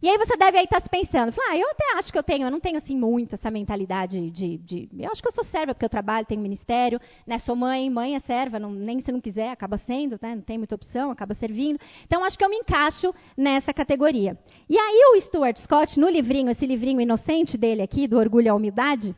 [0.00, 2.22] E aí você deve aí estar tá se pensando, ah, eu até acho que eu
[2.22, 5.42] tenho, eu não tenho assim muito essa mentalidade de, de eu acho que eu sou
[5.42, 9.10] serva porque eu trabalho, tenho ministério, né, sou mãe, mãe é serva, não, nem se
[9.10, 11.80] não quiser, acaba sendo, né, não tem muita opção, acaba servindo.
[12.04, 14.38] Então acho que eu me encaixo nessa categoria.
[14.70, 18.54] E aí o Stuart Scott, no livrinho, esse livrinho inocente dele aqui, do Orgulho a
[18.54, 19.16] Humildade,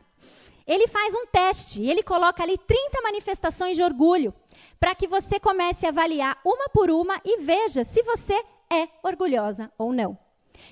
[0.65, 4.33] ele faz um teste e ele coloca ali 30 manifestações de orgulho
[4.79, 8.33] para que você comece a avaliar uma por uma e veja se você
[8.71, 10.17] é orgulhosa ou não.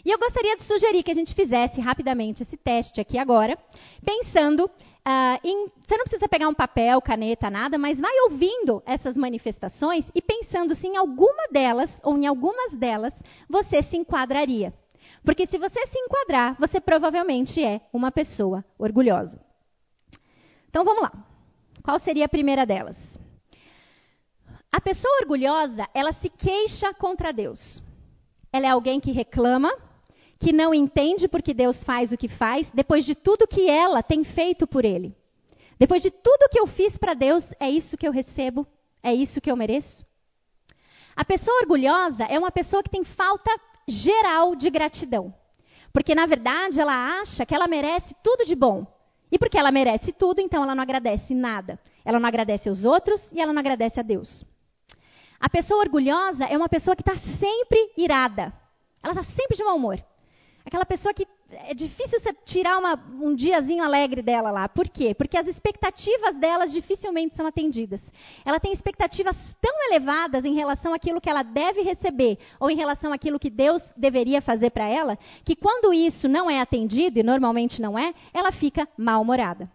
[0.06, 3.58] E eu gostaria de sugerir que a gente fizesse rapidamente esse teste aqui agora,
[4.04, 5.68] pensando uh, em.
[5.80, 10.76] Você não precisa pegar um papel, caneta, nada, mas vai ouvindo essas manifestações e pensando
[10.76, 13.14] se em alguma delas, ou em algumas delas,
[13.50, 14.74] você se enquadraria.
[15.24, 19.40] Porque se você se enquadrar, você provavelmente é uma pessoa orgulhosa.
[20.70, 21.12] Então vamos lá.
[21.84, 22.98] Qual seria a primeira delas?
[24.72, 27.82] A pessoa orgulhosa, ela se queixa contra Deus.
[28.52, 29.72] Ela é alguém que reclama,
[30.40, 34.24] que não entende porque Deus faz o que faz, depois de tudo que ela tem
[34.24, 35.16] feito por ele.
[35.78, 38.68] Depois de tudo que eu fiz para Deus, é isso que eu recebo?
[39.02, 40.06] É isso que eu mereço?
[41.16, 43.52] A pessoa orgulhosa é uma pessoa que tem falta
[43.88, 45.34] geral de gratidão.
[45.92, 48.86] Porque, na verdade, ela acha que ela merece tudo de bom.
[49.32, 51.80] E porque ela merece tudo, então ela não agradece nada.
[52.04, 54.46] Ela não agradece aos outros e ela não agradece a Deus.
[55.40, 58.54] A pessoa orgulhosa é uma pessoa que está sempre irada.
[59.02, 60.04] Ela está sempre de mau humor.
[60.66, 64.70] Aquela pessoa que é difícil você tirar uma, um diazinho alegre dela lá.
[64.70, 65.16] Por quê?
[65.16, 68.02] Porque as expectativas delas dificilmente são atendidas.
[68.46, 73.12] Ela tem expectativas tão elevadas em relação àquilo que ela deve receber ou em relação
[73.12, 77.82] àquilo que Deus deveria fazer para ela, que quando isso não é atendido, e normalmente
[77.82, 79.72] não é, ela fica mal-humorada.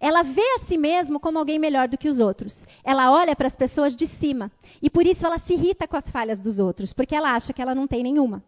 [0.00, 2.66] Ela vê a si mesma como alguém melhor do que os outros.
[2.84, 4.50] Ela olha para as pessoas de cima.
[4.82, 7.62] E por isso ela se irrita com as falhas dos outros, porque ela acha que
[7.62, 8.42] ela não tem nenhuma.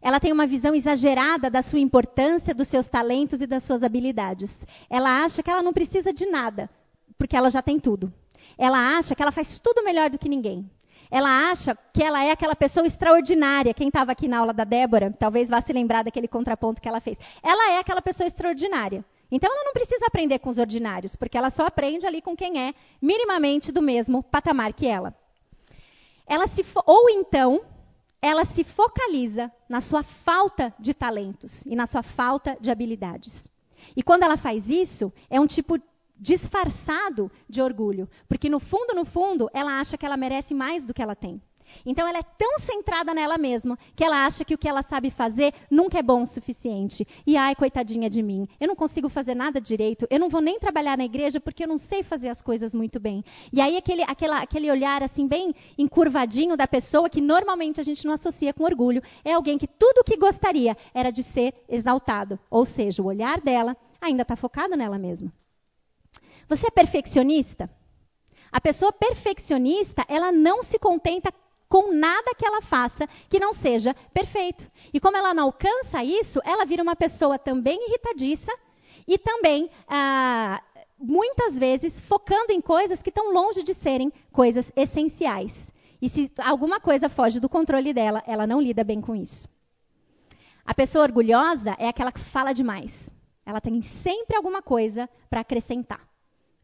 [0.00, 4.56] Ela tem uma visão exagerada da sua importância, dos seus talentos e das suas habilidades.
[4.88, 6.70] Ela acha que ela não precisa de nada,
[7.18, 8.12] porque ela já tem tudo.
[8.56, 10.70] Ela acha que ela faz tudo melhor do que ninguém.
[11.10, 13.74] Ela acha que ela é aquela pessoa extraordinária.
[13.74, 17.00] Quem estava aqui na aula da Débora, talvez vá se lembrar daquele contraponto que ela
[17.00, 17.18] fez.
[17.42, 19.04] Ela é aquela pessoa extraordinária.
[19.30, 22.60] Então ela não precisa aprender com os ordinários, porque ela só aprende ali com quem
[22.60, 25.14] é minimamente do mesmo patamar que ela.
[26.26, 27.60] Ela se ou então
[28.20, 33.48] ela se focaliza na sua falta de talentos e na sua falta de habilidades.
[33.96, 35.78] E quando ela faz isso, é um tipo
[36.18, 40.94] disfarçado de orgulho, porque no fundo, no fundo, ela acha que ela merece mais do
[40.94, 41.40] que ela tem.
[41.84, 45.10] Então ela é tão centrada nela mesma que ela acha que o que ela sabe
[45.10, 47.06] fazer nunca é bom o suficiente.
[47.26, 50.58] E ai, coitadinha de mim, eu não consigo fazer nada direito, eu não vou nem
[50.58, 53.24] trabalhar na igreja porque eu não sei fazer as coisas muito bem.
[53.52, 58.04] E aí aquele, aquela, aquele olhar assim bem encurvadinho da pessoa que normalmente a gente
[58.04, 62.38] não associa com orgulho, é alguém que tudo o que gostaria era de ser exaltado.
[62.50, 65.32] Ou seja, o olhar dela ainda está focado nela mesma.
[66.48, 67.68] Você é perfeccionista?
[68.52, 71.32] A pessoa perfeccionista, ela não se contenta
[71.68, 74.70] com nada que ela faça que não seja perfeito.
[74.92, 78.52] E como ela não alcança isso, ela vira uma pessoa também irritadiça
[79.08, 80.60] E também, ah,
[80.98, 85.52] muitas vezes, focando em coisas que estão longe de serem coisas essenciais.
[86.00, 89.48] E se alguma coisa foge do controle dela, ela não lida bem com isso.
[90.64, 92.92] A pessoa orgulhosa é aquela que fala demais.
[93.44, 96.00] Ela tem sempre alguma coisa para acrescentar.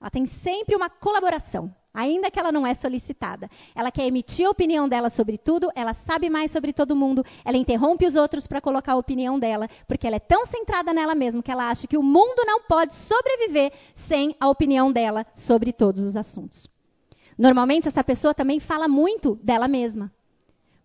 [0.02, 3.48] Ela tem sempre uma colaboração, ainda que ela não é solicitada.
[3.72, 7.56] Ela quer emitir a opinião dela sobre tudo, ela sabe mais sobre todo mundo, ela
[7.56, 11.40] interrompe os outros para colocar a opinião dela, porque ela é tão centrada nela mesma
[11.40, 13.72] que ela acha que o mundo não pode sobreviver
[14.08, 16.68] sem a opinião dela sobre todos os assuntos.
[17.38, 20.10] Normalmente, essa pessoa também fala muito dela mesma.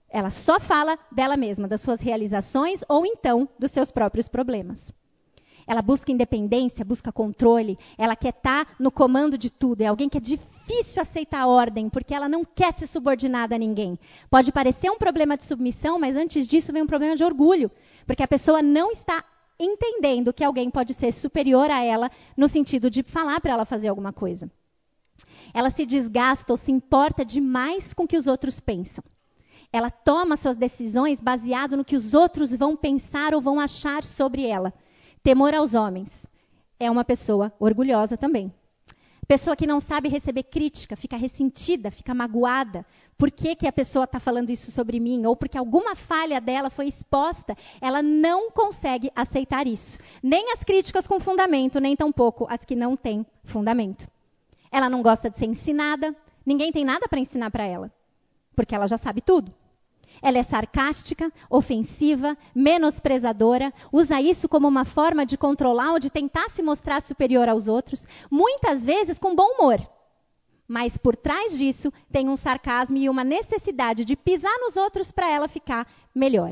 [0.07, 4.93] Ela só fala dela mesma, das suas realizações ou então dos seus próprios problemas.
[5.67, 9.81] Ela busca independência, busca controle, ela quer estar tá no comando de tudo.
[9.81, 13.59] É alguém que é difícil aceitar a ordem, porque ela não quer ser subordinada a
[13.59, 13.99] ninguém.
[14.29, 17.69] Pode parecer um problema de submissão, mas antes disso vem um problema de orgulho,
[18.05, 19.23] porque a pessoa não está
[19.59, 23.89] entendendo que alguém pode ser superior a ela no sentido de falar para ela fazer
[23.89, 24.49] alguma coisa.
[25.53, 29.03] Ela se desgasta ou se importa demais com o que os outros pensam.
[29.71, 34.45] Ela toma suas decisões baseado no que os outros vão pensar ou vão achar sobre
[34.45, 34.73] ela.
[35.27, 36.09] Temor aos homens.
[36.79, 38.49] É uma pessoa orgulhosa também.
[39.27, 42.85] Pessoa que não sabe receber crítica, fica ressentida, fica magoada.
[43.17, 45.25] Por que, que a pessoa está falando isso sobre mim?
[45.25, 49.99] Ou porque alguma falha dela foi exposta, ela não consegue aceitar isso.
[50.23, 54.07] Nem as críticas com fundamento, nem tampouco as que não têm fundamento.
[54.71, 57.91] Ela não gosta de ser ensinada, ninguém tem nada para ensinar para ela,
[58.55, 59.53] porque ela já sabe tudo.
[60.21, 66.49] Ela é sarcástica, ofensiva, menosprezadora, usa isso como uma forma de controlar ou de tentar
[66.49, 69.79] se mostrar superior aos outros, muitas vezes com bom humor.
[70.67, 75.29] Mas por trás disso tem um sarcasmo e uma necessidade de pisar nos outros para
[75.29, 76.51] ela ficar melhor.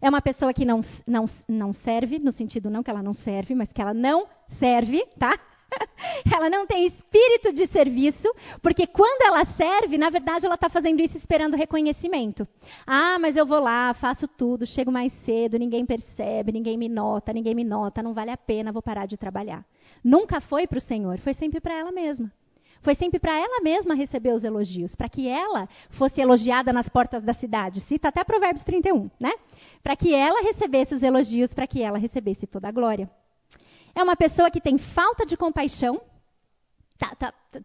[0.00, 3.54] É uma pessoa que não, não, não serve, no sentido não que ela não serve,
[3.54, 4.26] mas que ela não
[4.58, 5.38] serve, tá?
[6.32, 8.28] ela não tem espírito de serviço,
[8.62, 12.46] porque quando ela serve, na verdade, ela está fazendo isso esperando reconhecimento.
[12.86, 17.32] Ah, mas eu vou lá, faço tudo, chego mais cedo, ninguém percebe, ninguém me nota,
[17.32, 19.64] ninguém me nota, não vale a pena, vou parar de trabalhar.
[20.02, 22.30] Nunca foi para o Senhor, foi sempre para ela mesma.
[22.82, 27.22] Foi sempre para ela mesma receber os elogios, para que ela fosse elogiada nas portas
[27.22, 27.80] da cidade.
[27.80, 29.32] Cita até Provérbios 31, né?
[29.82, 33.10] Para que ela recebesse os elogios, para que ela recebesse toda a glória.
[33.96, 35.98] É uma pessoa que tem falta de compaixão.
[36.98, 37.60] Tá, tá, tá,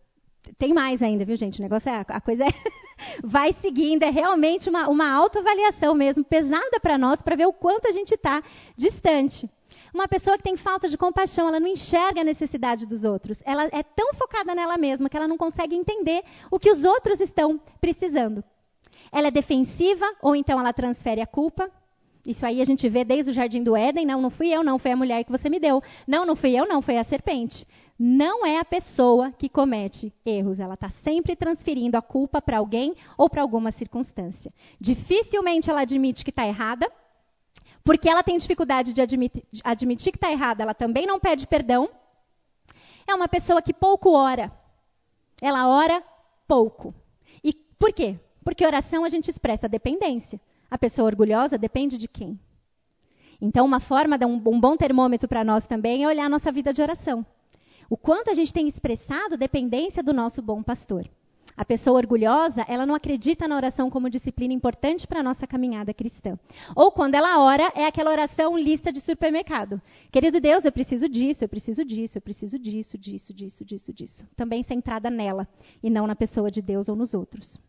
[0.57, 1.59] tem mais ainda, viu, gente?
[1.59, 2.05] O negócio é.
[2.07, 2.47] A coisa é.
[3.21, 7.85] vai seguindo, é realmente uma, uma autoavaliação mesmo, pesada para nós, para ver o quanto
[7.85, 8.41] a gente está
[8.77, 9.49] distante.
[9.93, 13.41] Uma pessoa que tem falta de compaixão, ela não enxerga a necessidade dos outros.
[13.43, 17.19] Ela é tão focada nela mesma que ela não consegue entender o que os outros
[17.19, 18.41] estão precisando.
[19.11, 21.69] Ela é defensiva, ou então ela transfere a culpa.
[22.25, 24.05] Isso aí a gente vê desde o jardim do Éden.
[24.05, 25.81] Não, não fui eu, não, foi a mulher que você me deu.
[26.07, 27.65] Não, não fui eu, não, foi a serpente.
[27.97, 30.59] Não é a pessoa que comete erros.
[30.59, 34.53] Ela está sempre transferindo a culpa para alguém ou para alguma circunstância.
[34.79, 36.91] Dificilmente ela admite que está errada,
[37.83, 40.63] porque ela tem dificuldade de admitir, de admitir que está errada.
[40.63, 41.89] Ela também não pede perdão.
[43.07, 44.51] É uma pessoa que pouco ora.
[45.41, 46.03] Ela ora
[46.47, 46.93] pouco.
[47.43, 48.19] E por quê?
[48.43, 50.39] Porque oração a gente expressa dependência.
[50.71, 52.39] A pessoa orgulhosa depende de quem?
[53.41, 56.71] Então, uma forma, um, um bom termômetro para nós também é olhar a nossa vida
[56.71, 57.25] de oração.
[57.89, 61.09] O quanto a gente tem expressado dependência do nosso bom pastor.
[61.57, 65.93] A pessoa orgulhosa, ela não acredita na oração como disciplina importante para a nossa caminhada
[65.93, 66.39] cristã.
[66.73, 69.81] Ou quando ela ora, é aquela oração lista de supermercado.
[70.09, 74.25] Querido Deus, eu preciso disso, eu preciso disso, eu preciso disso, disso, disso, disso, disso.
[74.37, 75.45] Também centrada nela
[75.83, 77.59] e não na pessoa de Deus ou nos outros.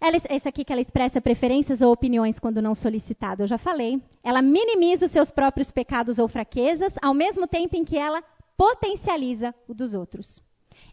[0.00, 4.00] Ela, esse aqui que ela expressa preferências ou opiniões quando não solicitado, eu já falei.
[4.22, 8.22] Ela minimiza os seus próprios pecados ou fraquezas, ao mesmo tempo em que ela
[8.56, 10.40] potencializa o dos outros.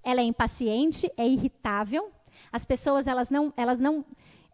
[0.03, 2.11] Ela é impaciente, é irritável.
[2.51, 4.03] As pessoas elas não, elas não,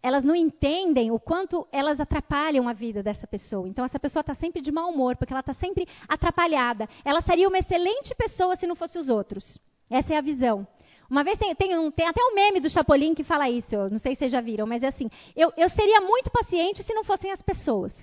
[0.03, 3.67] elas não entendem o quanto elas atrapalham a vida dessa pessoa.
[3.69, 6.89] Então essa pessoa está sempre de mau humor porque ela está sempre atrapalhada.
[7.05, 9.57] Ela seria uma excelente pessoa se não fosse os outros.
[9.89, 10.67] Essa é a visão.
[11.11, 13.89] Uma vez tem, tem, um, tem, até um meme do Chapolin que fala isso, eu
[13.89, 16.93] não sei se vocês já viram, mas é assim: eu, eu seria muito paciente se
[16.93, 17.93] não fossem as pessoas.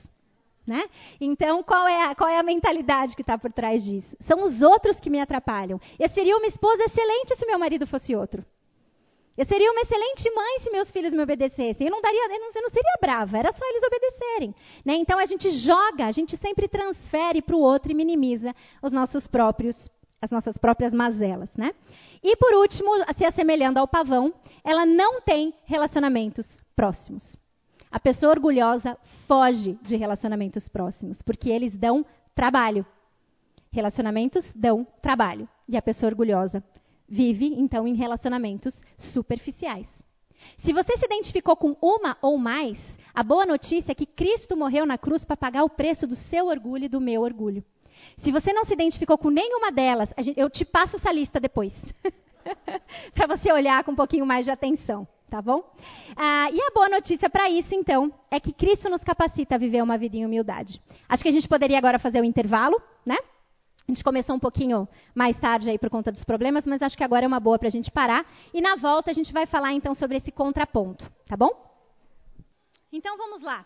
[0.67, 0.85] Né?
[1.19, 4.15] Então, qual é, a, qual é a mentalidade que está por trás disso?
[4.21, 5.81] São os outros que me atrapalham.
[5.99, 8.45] Eu seria uma esposa excelente se meu marido fosse outro.
[9.39, 11.87] Eu seria uma excelente mãe se meus filhos me obedecessem.
[11.87, 14.55] Eu não, daria, eu não, eu não seria brava, era só eles obedecerem.
[14.85, 14.97] Né?
[14.97, 19.27] Então a gente joga, a gente sempre transfere para o outro e minimiza os nossos
[19.27, 19.89] próprios,
[20.21, 21.51] as nossas próprias mazelas.
[21.57, 21.73] Né?
[22.23, 24.33] E por último, se assemelhando ao pavão,
[24.65, 27.37] ela não tem relacionamentos próximos.
[27.91, 32.05] A pessoa orgulhosa foge de relacionamentos próximos, porque eles dão
[32.35, 32.85] trabalho.
[33.71, 35.49] Relacionamentos dão trabalho.
[35.67, 36.63] E a pessoa orgulhosa
[37.09, 39.89] vive, então, em relacionamentos superficiais.
[40.59, 42.79] Se você se identificou com uma ou mais,
[43.15, 46.47] a boa notícia é que Cristo morreu na cruz para pagar o preço do seu
[46.47, 47.65] orgulho e do meu orgulho.
[48.17, 51.75] Se você não se identificou com nenhuma delas, eu te passo essa lista depois.
[53.15, 55.63] para você olhar com um pouquinho mais de atenção, tá bom?
[56.17, 59.83] Ah, e a boa notícia para isso, então, é que Cristo nos capacita a viver
[59.83, 60.81] uma vida em humildade.
[61.09, 63.17] Acho que a gente poderia agora fazer o intervalo, né?
[63.89, 67.05] A gente começou um pouquinho mais tarde aí por conta dos problemas, mas acho que
[67.05, 68.27] agora é uma boa para a gente parar.
[68.53, 71.51] E na volta a gente vai falar então sobre esse contraponto, tá bom?
[72.93, 73.65] Então vamos lá.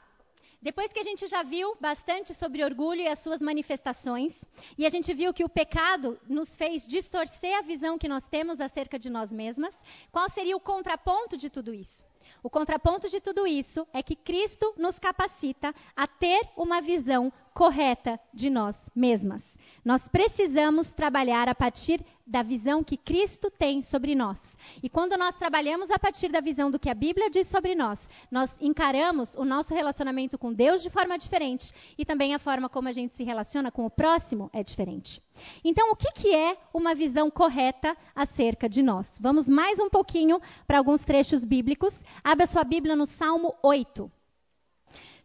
[0.63, 4.33] Depois que a gente já viu bastante sobre orgulho e as suas manifestações,
[4.79, 8.61] e a gente viu que o pecado nos fez distorcer a visão que nós temos
[8.61, 9.77] acerca de nós mesmas,
[10.13, 12.05] qual seria o contraponto de tudo isso?
[12.45, 18.21] O contraponto de tudo isso é que Cristo nos capacita a ter uma visão correta
[18.33, 19.52] de nós mesmas.
[19.85, 24.39] Nós precisamos trabalhar a partir da visão que Cristo tem sobre nós.
[24.81, 27.99] E quando nós trabalhamos a partir da visão do que a Bíblia diz sobre nós,
[28.31, 32.89] nós encaramos o nosso relacionamento com Deus de forma diferente e também a forma como
[32.89, 35.21] a gente se relaciona com o próximo é diferente.
[35.65, 39.09] Então, o que, que é uma visão correta acerca de nós?
[39.21, 41.93] Vamos mais um pouquinho para alguns trechos bíblicos.
[42.23, 44.09] Abra sua Bíblia no Salmo 8.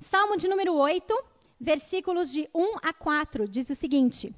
[0.09, 1.13] Salmo de número 8,
[1.61, 4.33] versículos de 1 a 4, diz o seguinte.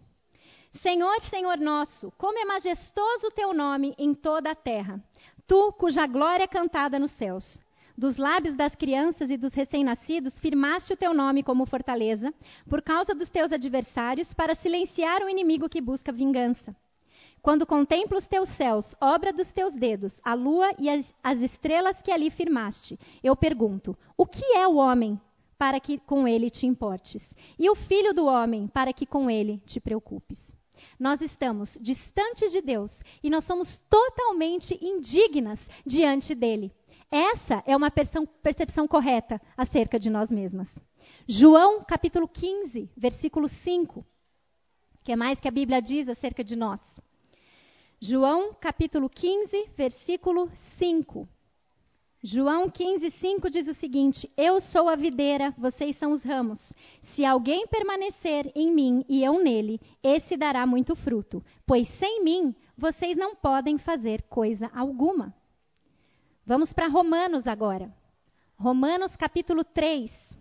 [0.77, 5.03] Senhor, Senhor nosso, como é majestoso o teu nome em toda a terra.
[5.47, 7.59] Tu, cuja glória é cantada nos céus.
[7.97, 12.33] Dos lábios das crianças e dos recém-nascidos, firmaste o teu nome como fortaleza,
[12.69, 16.73] por causa dos teus adversários, para silenciar o inimigo que busca vingança.
[17.41, 22.01] Quando contemplo os teus céus, obra dos teus dedos, a lua e as, as estrelas
[22.01, 25.19] que ali firmaste, eu pergunto: o que é o homem
[25.57, 27.35] para que com ele te importes?
[27.57, 30.58] E o filho do homem para que com ele te preocupes?
[30.99, 32.91] Nós estamos distantes de Deus
[33.23, 36.71] e nós somos totalmente indignas diante dele.
[37.09, 40.73] Essa é uma percepção correta acerca de nós mesmas.
[41.27, 43.99] João capítulo 15, versículo 5.
[43.99, 44.05] O
[45.03, 46.79] que é mais que a Bíblia diz acerca de nós?
[47.99, 51.27] João capítulo 15, versículo 5.
[52.21, 56.73] João 15, 5 diz o seguinte: Eu sou a videira, vocês são os ramos.
[57.01, 62.53] Se alguém permanecer em mim e eu nele, esse dará muito fruto, pois sem mim
[62.77, 65.33] vocês não podem fazer coisa alguma.
[66.45, 67.93] Vamos para Romanos agora.
[68.57, 70.37] Romanos capítulo 3.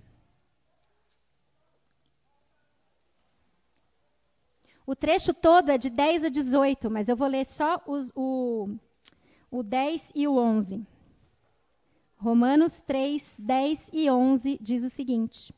[4.84, 8.68] O trecho todo é de 10 a 18, mas eu vou ler só os, o,
[9.48, 10.84] o 10 e o 11.
[12.18, 15.54] Romanos 3, 10 e 11 diz o seguinte: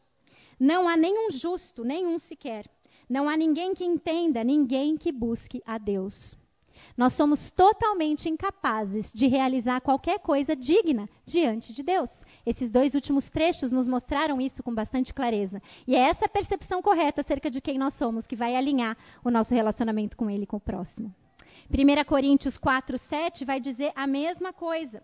[0.59, 2.67] Não há nenhum justo, nenhum sequer.
[3.09, 6.37] Não há ninguém que entenda, ninguém que busque a Deus.
[6.97, 12.11] Nós somos totalmente incapazes de realizar qualquer coisa digna diante de Deus.
[12.45, 15.63] Esses dois últimos trechos nos mostraram isso com bastante clareza.
[15.87, 19.55] E é essa percepção correta acerca de quem nós somos que vai alinhar o nosso
[19.55, 21.15] relacionamento com Ele e com o próximo.
[21.71, 25.03] 1 Coríntios 4, 7 vai dizer a mesma coisa.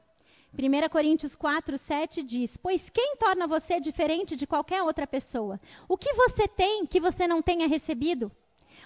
[0.59, 5.61] 1 Coríntios 4, 7 diz: Pois quem torna você diferente de qualquer outra pessoa?
[5.87, 8.33] O que você tem que você não tenha recebido?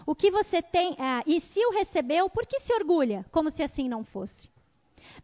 [0.05, 3.25] O que você tem, ah, e se o recebeu, por que se orgulha?
[3.31, 4.51] Como se assim não fosse.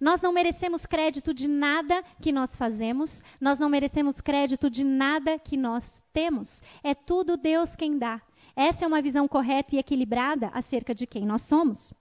[0.01, 5.39] Nós não merecemos crédito de nada que nós fazemos, nós não merecemos crédito de nada
[5.39, 6.63] que nós temos.
[6.85, 8.21] É tudo Deus quem dá.
[8.55, 11.93] Essa é uma visão correta e equilibrada acerca de quem nós somos.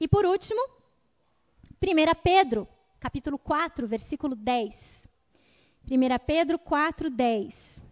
[0.00, 0.60] E por último,
[1.80, 2.66] 1 Pedro
[2.98, 4.74] capítulo 4, versículo 10.
[5.90, 7.82] 1 Pedro 4, 10.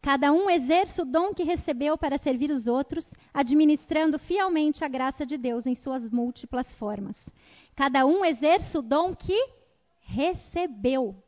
[0.00, 5.26] Cada um exerce o dom que recebeu para servir os outros, administrando fielmente a graça
[5.26, 7.16] de Deus em suas múltiplas formas.
[7.74, 9.36] Cada um exerce o dom que
[10.00, 11.22] recebeu.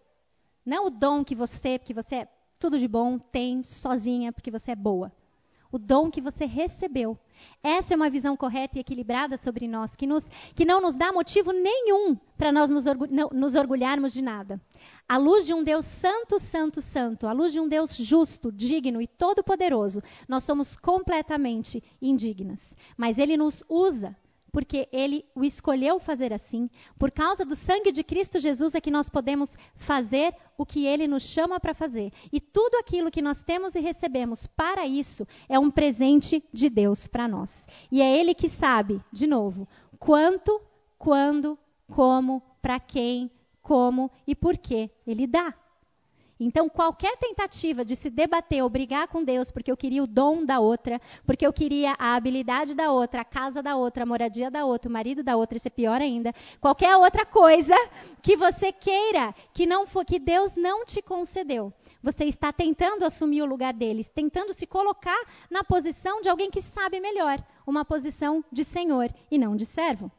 [0.65, 4.71] Não o dom que você, porque você é tudo de bom, tem sozinha, porque você
[4.71, 5.13] é boa
[5.73, 7.19] o dom que você recebeu.
[7.63, 11.13] Essa é uma visão correta e equilibrada sobre nós, que, nos, que não nos dá
[11.13, 14.61] motivo nenhum para nós nos, orgu, não, nos orgulharmos de nada.
[15.09, 19.01] À luz de um Deus santo, santo, santo, à luz de um Deus justo, digno
[19.01, 22.61] e todo-poderoso, nós somos completamente indignas.
[22.97, 24.17] Mas Ele nos usa
[24.51, 26.69] porque ele o escolheu fazer assim.
[26.99, 31.07] Por causa do sangue de Cristo Jesus é que nós podemos fazer o que ele
[31.07, 32.13] nos chama para fazer.
[32.33, 37.07] E tudo aquilo que nós temos e recebemos para isso é um presente de Deus
[37.07, 37.51] para nós.
[37.91, 40.61] E é ele que sabe, de novo, quanto,
[40.99, 43.31] quando, como, para quem,
[43.63, 45.55] como e por que ele dá.
[46.43, 50.43] Então, qualquer tentativa de se debater ou brigar com Deus porque eu queria o dom
[50.43, 54.51] da outra, porque eu queria a habilidade da outra, a casa da outra, a moradia
[54.51, 57.75] da outra, o marido da outra, isso é pior ainda, qualquer outra coisa
[58.23, 61.71] que você queira que não for, que Deus não te concedeu.
[62.03, 65.21] Você está tentando assumir o lugar deles, tentando se colocar
[65.51, 70.11] na posição de alguém que sabe melhor, uma posição de senhor e não de servo.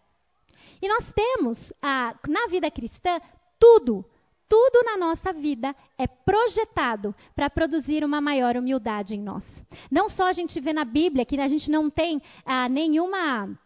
[0.79, 3.19] E nós temos, na vida cristã,
[3.59, 4.05] tudo
[4.51, 9.45] tudo na nossa vida é projetado para produzir uma maior humildade em nós.
[9.89, 13.57] Não só a gente vê na Bíblia que a gente não tem ah, nenhuma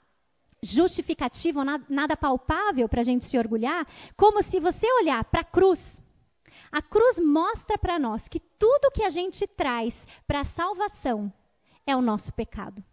[0.61, 5.81] justificativa nada palpável para a gente se orgulhar, como se você olhar para a cruz.
[6.71, 9.95] A cruz mostra para nós que tudo que a gente traz
[10.27, 11.33] para a salvação
[11.83, 12.83] é o nosso pecado.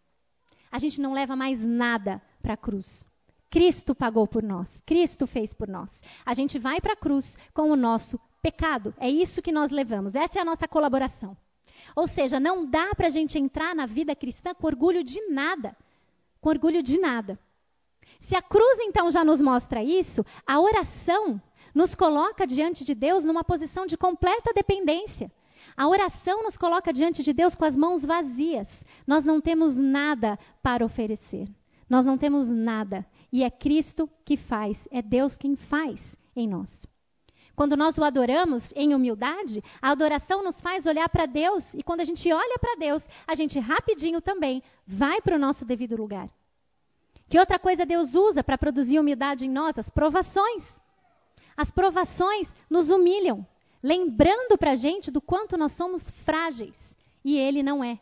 [0.71, 3.07] A gente não leva mais nada para a cruz.
[3.53, 5.91] Cristo pagou por nós, Cristo fez por nós.
[6.25, 8.95] A gente vai para a cruz com o nosso pecado.
[8.99, 10.15] É isso que nós levamos.
[10.15, 11.37] Essa é a nossa colaboração.
[11.95, 15.77] Ou seja, não dá para a gente entrar na vida cristã com orgulho de nada.
[16.41, 17.39] Com orgulho de nada.
[18.21, 21.39] Se a cruz então já nos mostra isso, a oração
[21.75, 25.31] nos coloca diante de Deus numa posição de completa dependência.
[25.77, 28.87] A oração nos coloca diante de Deus com as mãos vazias.
[29.07, 31.47] Nós não temos nada para oferecer.
[31.93, 33.05] Nós não temos nada.
[33.33, 36.87] E é Cristo que faz, é Deus quem faz em nós.
[37.55, 41.73] Quando nós o adoramos em humildade, a adoração nos faz olhar para Deus.
[41.75, 45.65] E quando a gente olha para Deus, a gente rapidinho também vai para o nosso
[45.65, 46.31] devido lugar.
[47.29, 49.79] Que outra coisa Deus usa para produzir humildade em nós?
[49.79, 50.65] As provações.
[51.57, 53.47] As provações nos humilham,
[53.83, 56.77] lembrando para a gente do quanto nós somos frágeis.
[57.25, 57.99] E Ele não é.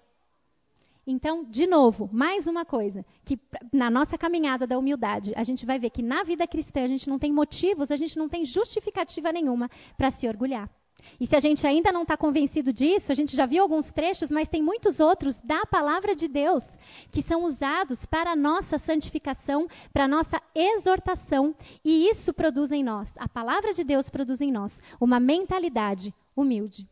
[1.10, 3.36] Então, de novo, mais uma coisa, que
[3.72, 7.08] na nossa caminhada da humildade, a gente vai ver que na vida cristã a gente
[7.08, 10.70] não tem motivos, a gente não tem justificativa nenhuma para se orgulhar.
[11.18, 14.30] E se a gente ainda não está convencido disso, a gente já viu alguns trechos,
[14.30, 16.64] mas tem muitos outros da palavra de Deus
[17.10, 22.84] que são usados para a nossa santificação, para a nossa exortação, e isso produz em
[22.84, 26.86] nós, a palavra de Deus produz em nós, uma mentalidade humilde.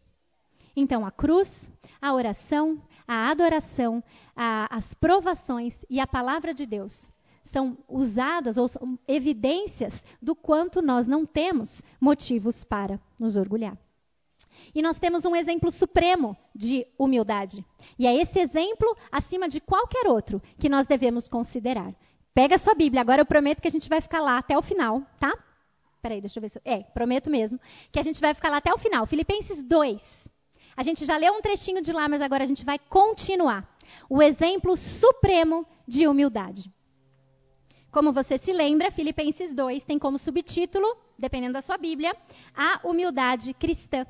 [0.77, 1.51] Então, a cruz,
[2.01, 4.03] a oração, a adoração,
[4.37, 7.11] a, as provações e a palavra de Deus
[7.45, 13.77] são usadas ou são evidências do quanto nós não temos motivos para nos orgulhar.
[14.75, 17.65] E nós temos um exemplo supremo de humildade.
[17.99, 21.95] E é esse exemplo, acima de qualquer outro, que nós devemos considerar.
[22.35, 24.63] Pega a sua Bíblia, agora eu prometo que a gente vai ficar lá até o
[24.63, 25.33] final, tá?
[26.01, 26.61] Peraí, deixa eu ver se.
[26.65, 27.59] É, prometo mesmo.
[27.91, 29.07] Que a gente vai ficar lá até o final.
[29.07, 30.28] Filipenses 2.
[30.79, 33.69] A gente já leu um trechinho de lá, mas agora a gente vai continuar.
[34.09, 36.73] O exemplo supremo de humildade.
[37.91, 40.87] Como você se lembra, Filipenses 2 tem como subtítulo,
[41.19, 42.15] dependendo da sua Bíblia,
[42.55, 44.07] a humildade cristã.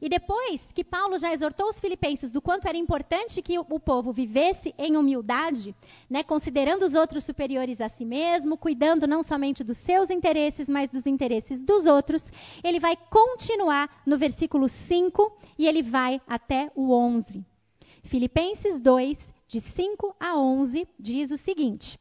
[0.00, 4.12] E depois que Paulo já exortou os filipenses do quanto era importante que o povo
[4.12, 5.74] vivesse em humildade,
[6.08, 10.90] né, considerando os outros superiores a si mesmo, cuidando não somente dos seus interesses, mas
[10.90, 12.24] dos interesses dos outros,
[12.62, 17.44] ele vai continuar no versículo 5 e ele vai até o 11.
[18.04, 21.98] Filipenses 2, de 5 a 11, diz o seguinte: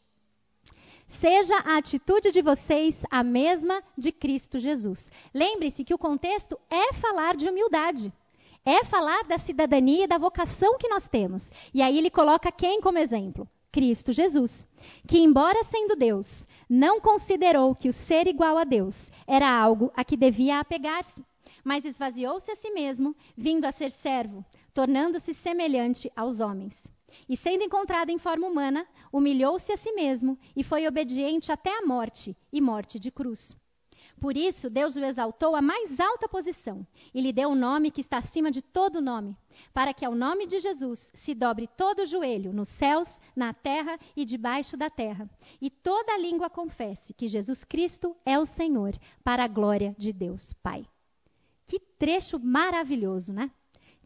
[1.17, 5.11] Seja a atitude de vocês a mesma de Cristo Jesus.
[5.33, 8.13] Lembre-se que o contexto é falar de humildade.
[8.63, 11.51] É falar da cidadania e da vocação que nós temos.
[11.73, 13.47] E aí ele coloca quem como exemplo?
[13.71, 14.67] Cristo Jesus,
[15.07, 20.03] que, embora sendo Deus, não considerou que o ser igual a Deus era algo a
[20.03, 21.23] que devia apegar-se,
[21.63, 24.43] mas esvaziou-se a si mesmo, vindo a ser servo,
[24.73, 26.91] tornando-se semelhante aos homens.
[27.27, 31.85] E sendo encontrado em forma humana, humilhou-se a si mesmo e foi obediente até a
[31.85, 33.55] morte e morte de cruz.
[34.19, 38.01] Por isso, Deus o exaltou à mais alta posição e lhe deu um nome que
[38.01, 39.35] está acima de todo nome,
[39.73, 43.97] para que ao nome de Jesus se dobre todo o joelho, nos céus, na terra
[44.15, 45.29] e debaixo da terra,
[45.61, 48.93] e toda língua confesse que Jesus Cristo é o Senhor,
[49.23, 50.85] para a glória de Deus Pai.
[51.65, 53.49] Que trecho maravilhoso, né?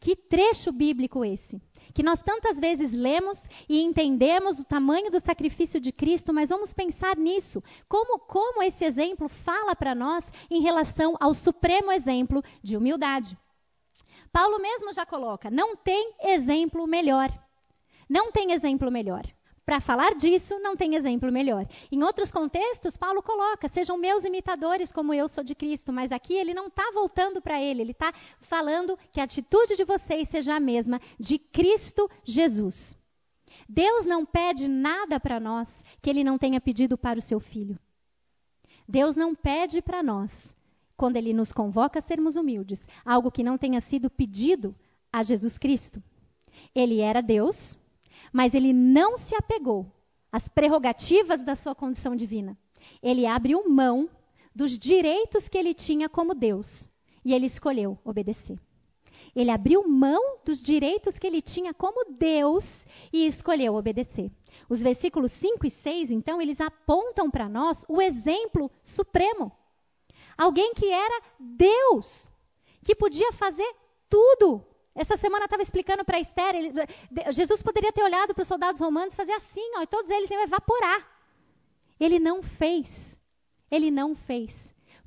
[0.04, 1.62] Que trecho bíblico esse
[1.94, 6.74] que nós tantas vezes lemos e entendemos o tamanho do sacrifício de Cristo, mas vamos
[6.74, 7.64] pensar nisso.
[7.88, 13.38] Como, como esse exemplo fala para nós em relação ao supremo exemplo de humildade?
[14.30, 17.30] Paulo mesmo já coloca: não tem exemplo melhor.
[18.10, 19.24] Não tem exemplo melhor.
[19.66, 21.66] Para falar disso, não tem exemplo melhor.
[21.90, 25.94] Em outros contextos, Paulo coloca: sejam meus imitadores como eu sou de Cristo.
[25.94, 29.86] Mas aqui ele não está voltando para ele, ele está falando que a atitude de
[29.86, 32.98] vocês seja a mesma de Cristo Jesus.
[33.70, 35.70] Deus não pede nada para nós
[36.02, 37.80] que ele não tenha pedido para o seu filho.
[38.88, 40.54] Deus não pede para nós
[40.98, 44.76] quando ele nos convoca a sermos humildes, algo que não tenha sido pedido
[45.12, 46.04] a Jesus Cristo.
[46.76, 47.78] Ele era Deus,
[48.34, 49.86] mas ele não se apegou
[50.32, 52.58] às prerrogativas da sua condição divina.
[53.02, 54.10] Ele abriu mão
[54.56, 56.90] dos direitos que ele tinha como Deus
[57.24, 58.60] e ele escolheu obedecer.
[59.36, 62.66] Ele abriu mão dos direitos que ele tinha como Deus
[63.12, 64.32] e escolheu obedecer.
[64.70, 69.52] Os versículos 5 e 6, então, eles apontam para nós o exemplo supremo.
[70.38, 72.32] Alguém que era Deus,
[72.84, 73.68] que podia fazer
[74.10, 74.64] tudo.
[74.96, 76.72] Essa semana estava explicando para Esther, ele,
[77.32, 80.30] Jesus poderia ter olhado para os soldados romanos e fazer assim, ó, e todos eles
[80.30, 81.08] iam evaporar.
[82.00, 82.88] Ele não fez.
[83.72, 84.54] Ele não fez.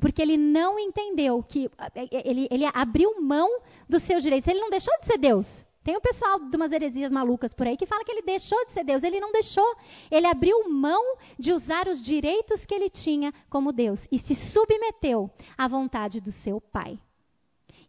[0.01, 1.71] Porque ele não entendeu que
[2.13, 4.49] ele, ele abriu mão dos seus direitos.
[4.49, 5.65] Ele não deixou de ser Deus.
[5.85, 8.73] Tem o pessoal de umas heresias malucas por aí que fala que ele deixou de
[8.73, 9.05] ser Deus.
[9.05, 9.77] Ele não deixou.
[10.11, 15.31] Ele abriu mão de usar os direitos que ele tinha como Deus e se submeteu
[15.57, 16.99] à vontade do seu Pai.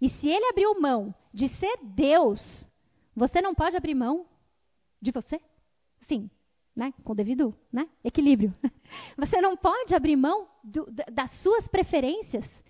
[0.01, 2.67] E se ele abriu mão de ser Deus,
[3.15, 4.25] você não pode abrir mão
[5.01, 5.41] de você?
[6.01, 6.29] Sim,
[6.75, 6.93] né?
[7.03, 7.87] com devido né?
[8.03, 8.53] equilíbrio.
[9.17, 12.63] Você não pode abrir mão do, das suas preferências.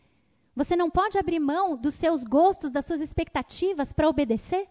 [0.56, 4.68] Você não pode abrir mão dos seus gostos, das suas expectativas para obedecer.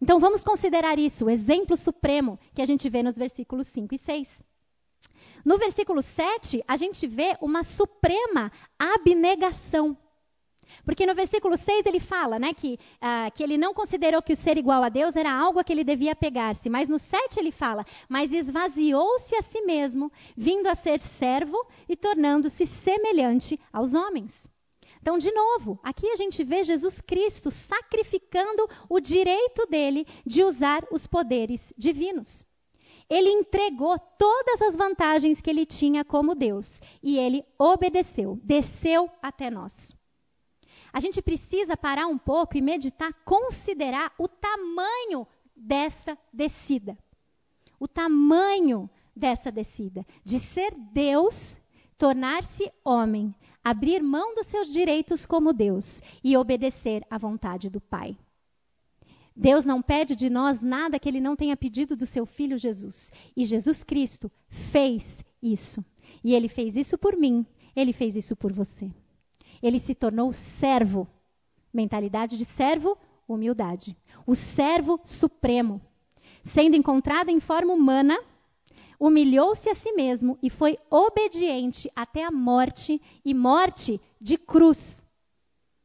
[0.00, 3.98] Então vamos considerar isso, o exemplo supremo que a gente vê nos versículos 5 e
[3.98, 4.42] 6.
[5.44, 9.96] No versículo 7, a gente vê uma suprema abnegação.
[10.84, 14.36] Porque no versículo 6 ele fala né, que, uh, que ele não considerou que o
[14.36, 16.68] ser igual a Deus era algo a que ele devia pegar-se.
[16.68, 21.56] Mas no 7 ele fala: Mas esvaziou-se a si mesmo, vindo a ser servo
[21.88, 24.50] e tornando-se semelhante aos homens.
[25.00, 30.86] Então, de novo, aqui a gente vê Jesus Cristo sacrificando o direito dele de usar
[30.90, 32.44] os poderes divinos.
[33.08, 39.50] Ele entregou todas as vantagens que ele tinha como Deus e ele obedeceu, desceu até
[39.50, 39.74] nós
[40.92, 45.26] a gente precisa parar um pouco e meditar, considerar o tamanho
[45.56, 46.98] dessa descida.
[47.78, 50.04] O tamanho dessa descida.
[50.24, 51.58] De ser Deus,
[51.96, 58.16] tornar-se homem, abrir mão dos seus direitos como Deus e obedecer à vontade do Pai.
[59.36, 63.12] Deus não pede de nós nada que ele não tenha pedido do seu filho Jesus.
[63.36, 64.30] E Jesus Cristo
[64.72, 65.02] fez
[65.40, 65.84] isso.
[66.22, 68.90] E ele fez isso por mim, ele fez isso por você
[69.62, 71.06] ele se tornou servo.
[71.72, 72.96] Mentalidade de servo,
[73.28, 73.96] humildade.
[74.26, 75.80] O servo supremo.
[76.44, 78.18] Sendo encontrado em forma humana,
[78.98, 85.04] humilhou-se a si mesmo e foi obediente até a morte e morte de cruz.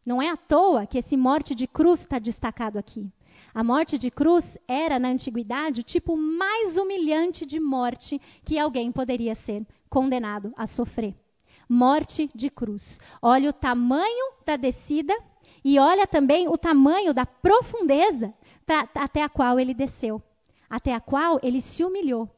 [0.06, 3.12] Não é à toa que esse morte de cruz está destacado aqui.
[3.54, 8.92] A morte de cruz era, na antiguidade, o tipo mais humilhante de morte que alguém
[8.92, 11.16] poderia ser condenado a sofrer
[11.68, 13.00] morte de cruz.
[13.22, 15.14] Olha o tamanho da descida
[15.64, 18.34] e olha também o tamanho da profundeza
[18.66, 20.22] pra, até a qual ele desceu,
[20.70, 22.30] até a qual ele se humilhou.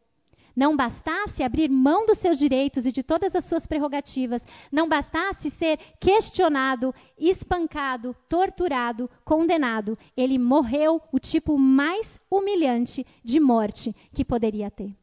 [0.55, 5.51] Não bastasse abrir mão dos seus direitos e de todas as suas prerrogativas, não bastasse
[5.51, 14.71] ser questionado, espancado, torturado, condenado, ele morreu o tipo mais humilhante de morte que poderia
[14.71, 14.95] ter.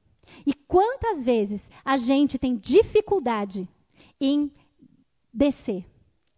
[0.45, 3.69] E quantas vezes a gente tem dificuldade
[4.21, 4.51] em
[5.33, 5.85] descer,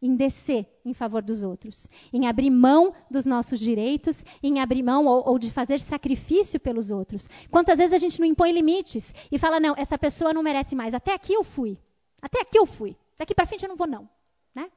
[0.00, 5.06] em descer em favor dos outros, em abrir mão dos nossos direitos, em abrir mão
[5.06, 7.28] ou, ou, de fazer sacrifício pelos outros.
[7.50, 10.94] Quantas vezes a gente não impõe limites e fala não, essa pessoa não merece mais.
[10.94, 11.78] Até aqui eu fui,
[12.22, 12.96] até aqui eu fui.
[13.18, 14.08] Daqui para frente eu não vou não,
[14.54, 14.70] né?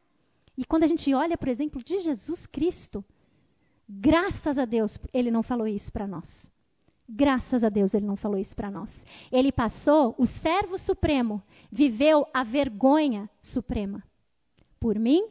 [0.57, 3.03] E quando a gente olha, por exemplo, de Jesus Cristo,
[3.87, 6.51] graças a Deus, ele não falou isso para nós.
[7.11, 9.03] Graças a Deus ele não falou isso para nós.
[9.31, 11.41] Ele passou, o servo supremo,
[11.71, 14.03] viveu a vergonha suprema.
[14.79, 15.25] Por mim,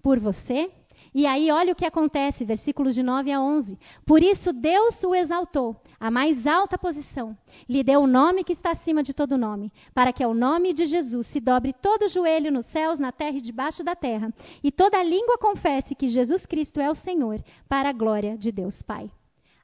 [0.00, 0.70] por você.
[1.12, 3.76] E aí, olha o que acontece, versículos de 9 a 11.
[4.06, 7.36] Por isso, Deus o exaltou, a mais alta posição.
[7.68, 10.86] Lhe deu o nome que está acima de todo nome, para que ao nome de
[10.86, 14.32] Jesus se dobre todo joelho nos céus, na terra e debaixo da terra,
[14.62, 18.82] e toda língua confesse que Jesus Cristo é o Senhor, para a glória de Deus
[18.82, 19.10] Pai.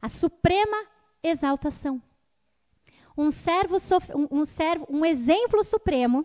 [0.03, 0.87] A suprema
[1.23, 2.01] exaltação.
[3.17, 3.77] Um servo,
[4.31, 6.25] um, servo, um exemplo supremo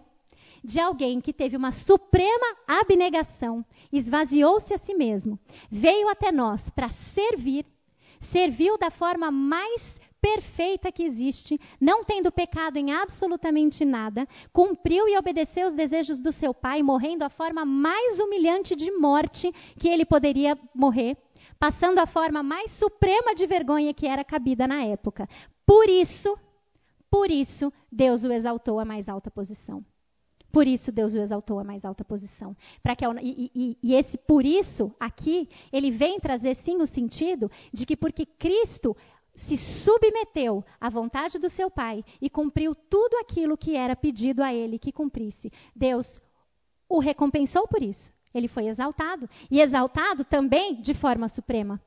[0.63, 5.39] de alguém que teve uma suprema abnegação, esvaziou-se a si mesmo,
[5.69, 7.65] veio até nós para servir,
[8.19, 15.15] serviu da forma mais perfeita que existe, não tendo pecado em absolutamente nada, cumpriu e
[15.15, 20.03] obedeceu os desejos do seu pai, morrendo a forma mais humilhante de morte que ele
[20.03, 21.15] poderia morrer,
[21.59, 25.27] passando a forma mais suprema de vergonha que era cabida na época.
[25.65, 26.37] Por isso,
[27.09, 29.83] por isso, Deus o exaltou à mais alta posição.
[30.55, 32.55] Por isso Deus o exaltou à mais alta posição.
[32.81, 37.51] Para que e, e, e esse por isso aqui ele vem trazer sim o sentido
[37.73, 38.95] de que porque Cristo
[39.35, 44.53] se submeteu à vontade do seu Pai e cumpriu tudo aquilo que era pedido a
[44.53, 46.21] ele que cumprisse, Deus
[46.87, 48.13] o recompensou por isso.
[48.37, 49.29] Ele foi exaltado.
[49.49, 51.81] E exaltado também de forma suprema.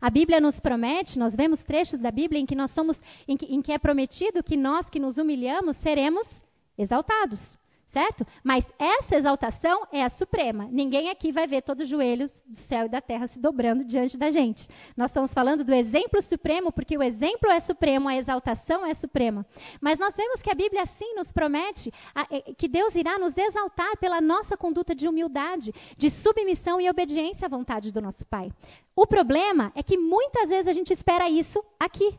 [0.00, 3.46] A Bíblia nos promete, nós vemos trechos da Bíblia em que nós somos, em que,
[3.46, 6.26] em que é prometido que nós que nos humilhamos seremos
[6.76, 7.56] exaltados
[7.92, 8.26] certo?
[8.42, 10.66] Mas essa exaltação é a suprema.
[10.70, 14.16] Ninguém aqui vai ver todos os joelhos do céu e da terra se dobrando diante
[14.16, 14.66] da gente.
[14.96, 19.44] Nós estamos falando do exemplo supremo, porque o exemplo é supremo, a exaltação é suprema.
[19.78, 21.92] Mas nós vemos que a Bíblia sim nos promete
[22.30, 27.44] é, que Deus irá nos exaltar pela nossa conduta de humildade, de submissão e obediência
[27.44, 28.50] à vontade do nosso Pai.
[28.96, 32.18] O problema é que muitas vezes a gente espera isso aqui.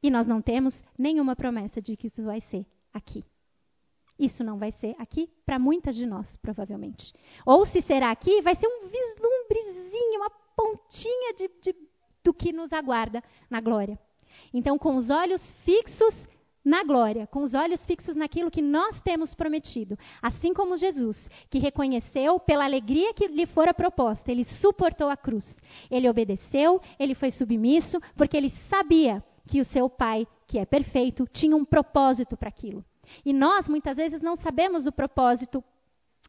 [0.00, 2.64] E nós não temos nenhuma promessa de que isso vai ser
[2.94, 3.24] aqui.
[4.20, 7.10] Isso não vai ser aqui para muitas de nós, provavelmente.
[7.46, 11.74] Ou se será aqui, vai ser um vislumbrezinho, uma pontinha de, de,
[12.22, 13.98] do que nos aguarda na glória.
[14.52, 16.28] Então, com os olhos fixos
[16.62, 21.58] na glória, com os olhos fixos naquilo que nós temos prometido, assim como Jesus, que
[21.58, 25.58] reconheceu pela alegria que lhe fora proposta, ele suportou a cruz.
[25.90, 31.26] Ele obedeceu, ele foi submisso, porque ele sabia que o seu Pai, que é perfeito,
[31.32, 32.84] tinha um propósito para aquilo.
[33.24, 35.62] E nós, muitas vezes, não sabemos o propósito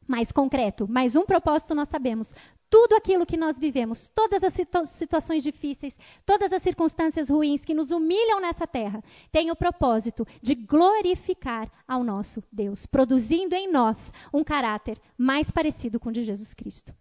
[0.07, 2.33] mais concreto, mas um propósito nós sabemos.
[2.69, 7.73] Tudo aquilo que nós vivemos, todas as situ situações difíceis, todas as circunstâncias ruins que
[7.73, 13.97] nos humilham nessa terra, tem o propósito de glorificar ao nosso Deus, produzindo em nós
[14.33, 16.93] um caráter mais parecido com o de Jesus Cristo.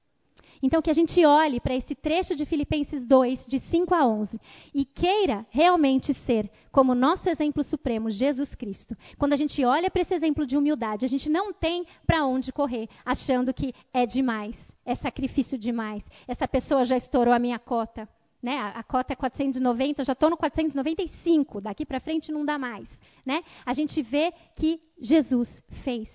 [0.62, 4.38] Então, que a gente olhe para esse trecho de Filipenses 2, de 5 a 11,
[4.74, 8.94] e queira realmente ser como nosso exemplo supremo, Jesus Cristo.
[9.18, 12.52] Quando a gente olha para esse exemplo de humildade, a gente não tem para onde
[12.52, 18.08] correr, achando que é demais, é sacrifício demais, essa pessoa já estourou a minha cota.
[18.42, 18.56] Né?
[18.56, 22.88] A, cota é 490, eu já estou no 495, daqui para frente não dá mais.
[23.24, 23.42] Né?
[23.66, 26.08] A gente vê que Jesus fez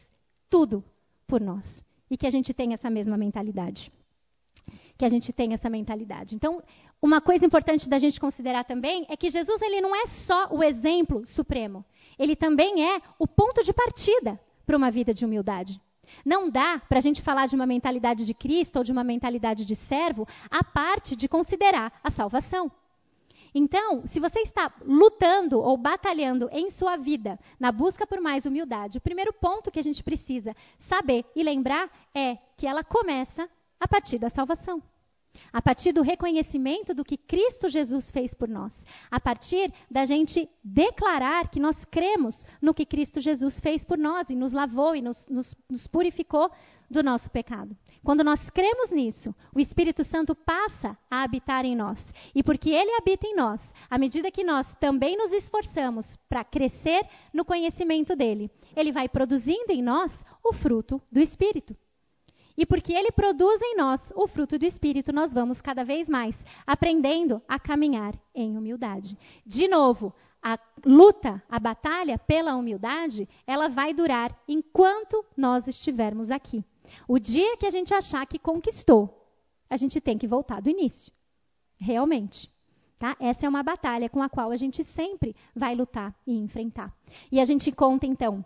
[0.50, 0.84] tudo
[1.28, 3.92] por nós e que a gente tem essa mesma mentalidade
[4.98, 6.36] que a gente tem essa mentalidade.
[6.36, 6.62] Então,
[7.02, 10.64] uma coisa importante da gente considerar também é que Jesus ele não é só o
[10.64, 11.84] exemplo supremo,
[12.18, 15.80] ele também é o ponto de partida para uma vida de humildade.
[16.26, 19.66] Não dá para a gente falar de uma mentalidade de Cristo ou de uma mentalidade
[19.66, 22.72] de servo a parte de considerar a salvação.
[23.54, 28.98] Então, se você está lutando ou batalhando em sua vida na busca por mais humildade,
[28.98, 33.88] o primeiro ponto que a gente precisa saber e lembrar é que ela começa a
[33.88, 34.82] partir da salvação.
[35.52, 38.74] A partir do reconhecimento do que Cristo Jesus fez por nós.
[39.12, 44.30] A partir da gente declarar que nós cremos no que Cristo Jesus fez por nós
[44.30, 46.50] e nos lavou e nos, nos, nos purificou
[46.90, 47.76] do nosso pecado.
[48.04, 52.00] Quando nós cremos nisso, o Espírito Santo passa a habitar em nós.
[52.34, 57.08] E porque ele habita em nós, à medida que nós também nos esforçamos para crescer
[57.34, 61.76] no conhecimento dele, ele vai produzindo em nós o fruto do Espírito.
[62.58, 66.38] E porque ele produz em nós o fruto do Espírito, nós vamos cada vez mais
[66.66, 69.18] aprendendo a caminhar em humildade.
[69.46, 76.64] De novo, a luta, a batalha pela humildade, ela vai durar enquanto nós estivermos aqui.
[77.08, 79.28] O dia que a gente achar que conquistou,
[79.70, 81.12] a gente tem que voltar do início.
[81.78, 82.50] Realmente.
[82.98, 83.18] Tá?
[83.20, 86.94] Essa é uma batalha com a qual a gente sempre vai lutar e enfrentar.
[87.32, 88.46] E a gente conta, então,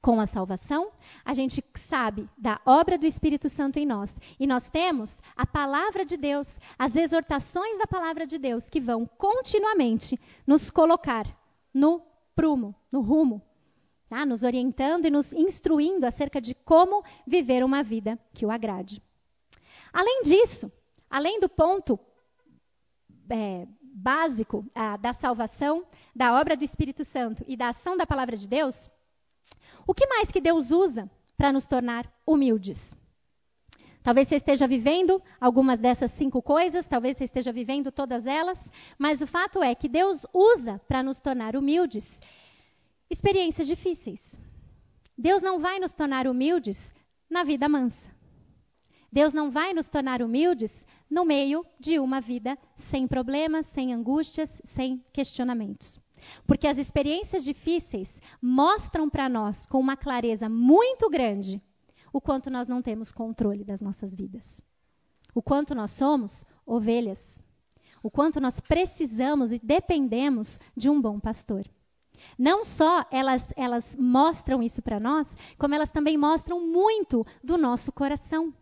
[0.00, 0.90] com a salvação,
[1.24, 4.14] a gente sabe da obra do Espírito Santo em nós.
[4.38, 9.06] E nós temos a palavra de Deus, as exortações da palavra de Deus que vão
[9.06, 11.26] continuamente nos colocar
[11.72, 12.02] no
[12.34, 13.42] prumo, no rumo,
[14.08, 14.24] tá?
[14.24, 19.02] nos orientando e nos instruindo acerca de como viver uma vida que o agrade.
[19.92, 20.70] Além disso,
[21.10, 21.98] além do ponto
[23.30, 23.66] é,
[23.98, 24.64] básico
[25.00, 25.84] da salvação,
[26.14, 28.88] da obra do Espírito Santo e da ação da palavra de Deus,
[29.86, 32.78] o que mais que Deus usa para nos tornar humildes?
[34.02, 39.20] Talvez você esteja vivendo algumas dessas cinco coisas, talvez você esteja vivendo todas elas, mas
[39.20, 42.06] o fato é que Deus usa para nos tornar humildes
[43.10, 44.20] experiências difíceis.
[45.16, 46.94] Deus não vai nos tornar humildes
[47.28, 48.10] na vida mansa.
[49.12, 50.72] Deus não vai nos tornar humildes
[51.10, 52.58] no meio de uma vida
[52.90, 55.98] sem problemas, sem angústias, sem questionamentos.
[56.46, 61.62] Porque as experiências difíceis mostram para nós com uma clareza muito grande
[62.12, 64.60] o quanto nós não temos controle das nossas vidas.
[65.34, 67.18] O quanto nós somos ovelhas.
[68.02, 71.66] O quanto nós precisamos e dependemos de um bom pastor.
[72.38, 77.92] Não só elas, elas mostram isso para nós, como elas também mostram muito do nosso
[77.92, 78.52] coração.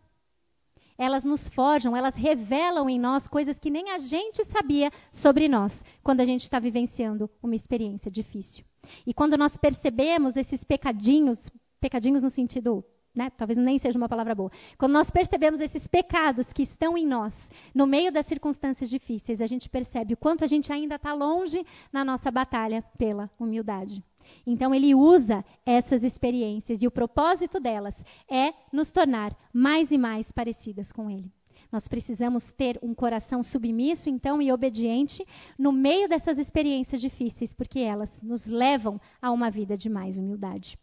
[0.97, 5.83] Elas nos forjam, elas revelam em nós coisas que nem a gente sabia sobre nós
[6.03, 8.65] quando a gente está vivenciando uma experiência difícil.
[9.05, 12.83] E quando nós percebemos esses pecadinhos, pecadinhos no sentido
[13.17, 13.31] né?
[13.31, 14.51] talvez nem seja uma palavra boa.
[14.77, 17.33] Quando nós percebemos esses pecados que estão em nós,
[17.73, 21.65] no meio das circunstâncias difíceis, a gente percebe o quanto a gente ainda está longe
[21.91, 24.03] na nossa batalha pela humildade.
[24.45, 27.95] Então, ele usa essas experiências e o propósito delas
[28.29, 31.31] é nos tornar mais e mais parecidas com ele.
[31.71, 35.25] Nós precisamos ter um coração submisso, então, e obediente
[35.59, 40.77] no meio dessas experiências difíceis, porque elas nos levam a uma vida de mais humildade.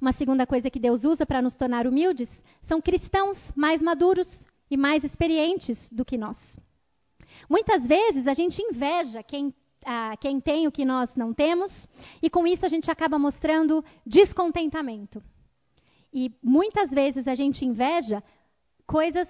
[0.00, 2.28] Uma segunda coisa que Deus usa para nos tornar humildes
[2.60, 6.58] são cristãos mais maduros e mais experientes do que nós.
[7.48, 9.54] Muitas vezes a gente inveja quem,
[10.20, 11.86] quem tem o que nós não temos,
[12.22, 15.22] e com isso a gente acaba mostrando descontentamento.
[16.12, 18.22] E muitas vezes a gente inveja
[18.86, 19.26] coisas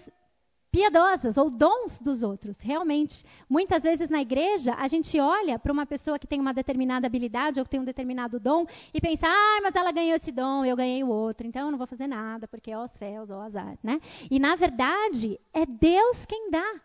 [0.72, 3.22] piedosas ou dons dos outros, realmente.
[3.48, 7.61] Muitas vezes na igreja a gente olha para uma pessoa que tem uma determinada habilidade
[7.61, 10.74] ou que tem um determinado dom e pensa, ah, mas ela ganhou esse dom, eu
[10.74, 13.76] ganhei o outro, então eu não vou fazer nada porque é os céus ou azar,
[13.82, 14.00] né?
[14.30, 16.80] E na verdade é Deus quem dá.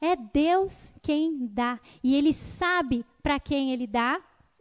[0.00, 0.72] É Deus
[1.02, 1.78] quem dá.
[2.02, 4.20] E Ele sabe para quem Ele dá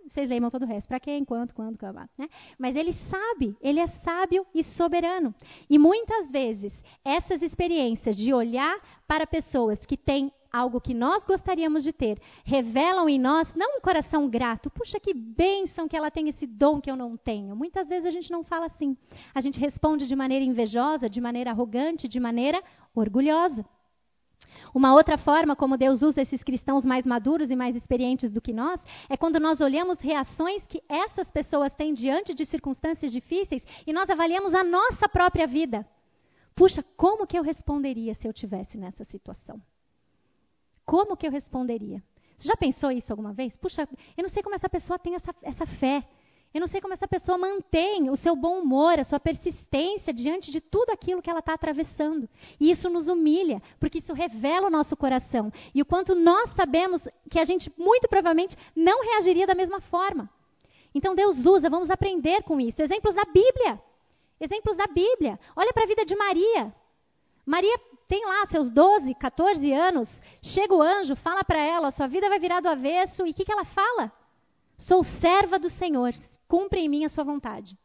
[0.10, 0.88] vocês lembram todo o resto.
[0.88, 2.28] Para quem, quanto, quando, quando, né?
[2.58, 5.34] Mas ele sabe, ele é sábio e soberano.
[5.70, 11.84] E muitas vezes, essas experiências de olhar para pessoas que têm algo que nós gostaríamos
[11.84, 16.28] de ter, revelam em nós não um coração grato, puxa que bênção que ela tem
[16.28, 17.56] esse dom que eu não tenho.
[17.56, 18.98] Muitas vezes a gente não fala assim.
[19.34, 22.64] A gente responde de maneira invejosa, de maneira arrogante, de maneira
[22.96, 23.64] orgulhosa.
[24.74, 28.54] Uma outra forma como Deus usa esses cristãos mais maduros e mais experientes do que
[28.54, 33.94] nós é quando nós olhamos reações que essas pessoas têm diante de circunstâncias difíceis e
[33.94, 35.88] nós avaliamos a nossa própria vida.
[36.56, 39.62] Puxa, como que eu responderia se eu tivesse nessa situação?
[40.86, 42.04] Como que eu responderia?
[42.38, 43.56] Você já pensou isso alguma vez?
[43.58, 43.88] Puxa,
[44.18, 46.04] eu não sei como essa pessoa tem essa, essa fé.
[46.52, 50.52] Eu não sei como essa pessoa mantém o seu bom humor, a sua persistência diante
[50.52, 52.28] de tudo aquilo que ela está atravessando.
[52.60, 55.54] E isso nos humilha, porque isso revela o nosso coração.
[55.76, 60.28] E o quanto nós sabemos que a gente muito provavelmente não reagiria da mesma forma.
[60.94, 62.82] Então Deus usa, vamos aprender com isso.
[62.82, 63.80] Exemplos da Bíblia.
[64.42, 65.40] Exemplos da Bíblia.
[65.56, 66.74] Olha para a vida de Maria.
[67.46, 70.10] Maria tem lá seus 12, 14 anos.
[70.42, 73.28] Chega o anjo, fala para ela: sua vida vai virar do avesso.
[73.28, 74.12] E o que, que ela fala?
[74.80, 76.14] Sou serva do Senhor
[76.50, 77.78] cumpre em mim a sua vontade.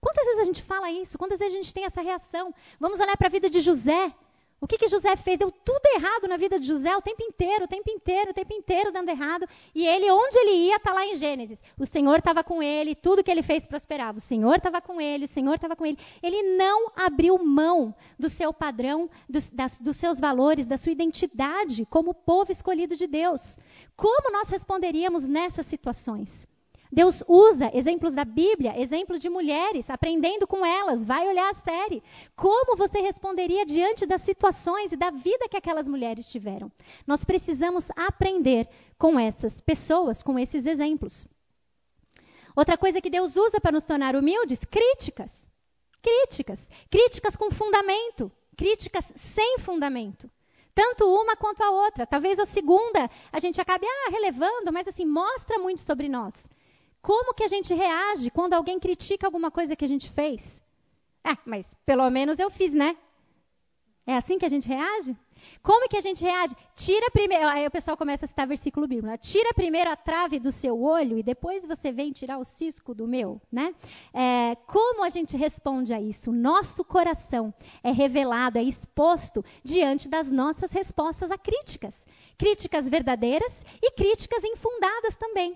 [0.00, 1.16] Quantas vezes a gente fala isso?
[1.16, 2.54] Quantas vezes a gente tem essa reação?
[2.78, 4.12] Vamos olhar para a vida de José.
[4.60, 5.38] O que, que José fez?
[5.38, 8.52] Deu tudo errado na vida de José o tempo inteiro, o tempo inteiro, o tempo
[8.52, 9.46] inteiro dando errado.
[9.74, 11.58] E ele, onde ele ia, está lá em Gênesis.
[11.78, 14.18] O Senhor estava com ele, tudo que ele fez prosperava.
[14.18, 15.98] O Senhor estava com ele, o Senhor estava com ele.
[16.22, 21.86] Ele não abriu mão do seu padrão, dos, das, dos seus valores, da sua identidade
[21.86, 23.58] como povo escolhido de Deus.
[23.96, 26.46] Como nós responderíamos nessas situações?
[26.94, 31.04] Deus usa exemplos da Bíblia, exemplos de mulheres, aprendendo com elas.
[31.04, 32.00] Vai olhar a série.
[32.36, 36.70] Como você responderia diante das situações e da vida que aquelas mulheres tiveram?
[37.04, 41.26] Nós precisamos aprender com essas pessoas, com esses exemplos.
[42.54, 45.32] Outra coisa que Deus usa para nos tornar humildes: críticas.
[46.00, 46.60] Críticas.
[46.88, 48.30] Críticas com fundamento.
[48.56, 50.30] Críticas sem fundamento.
[50.72, 52.06] Tanto uma quanto a outra.
[52.06, 56.53] Talvez a segunda a gente acabe ah, relevando, mas assim, mostra muito sobre nós.
[57.04, 60.40] Como que a gente reage quando alguém critica alguma coisa que a gente fez?
[61.22, 62.96] Ah, mas pelo menos eu fiz, né?
[64.06, 65.14] É assim que a gente reage?
[65.62, 66.56] Como que a gente reage?
[66.74, 67.46] Tira primeiro.
[67.46, 69.06] Aí o pessoal começa a citar versículo bíblico.
[69.06, 69.18] Né?
[69.18, 73.06] Tira primeiro a trave do seu olho e depois você vem tirar o cisco do
[73.06, 73.74] meu, né?
[74.14, 76.32] É, como a gente responde a isso?
[76.32, 77.52] Nosso coração
[77.82, 81.94] é revelado, é exposto diante das nossas respostas a críticas,
[82.38, 83.52] críticas verdadeiras
[83.82, 85.54] e críticas infundadas também.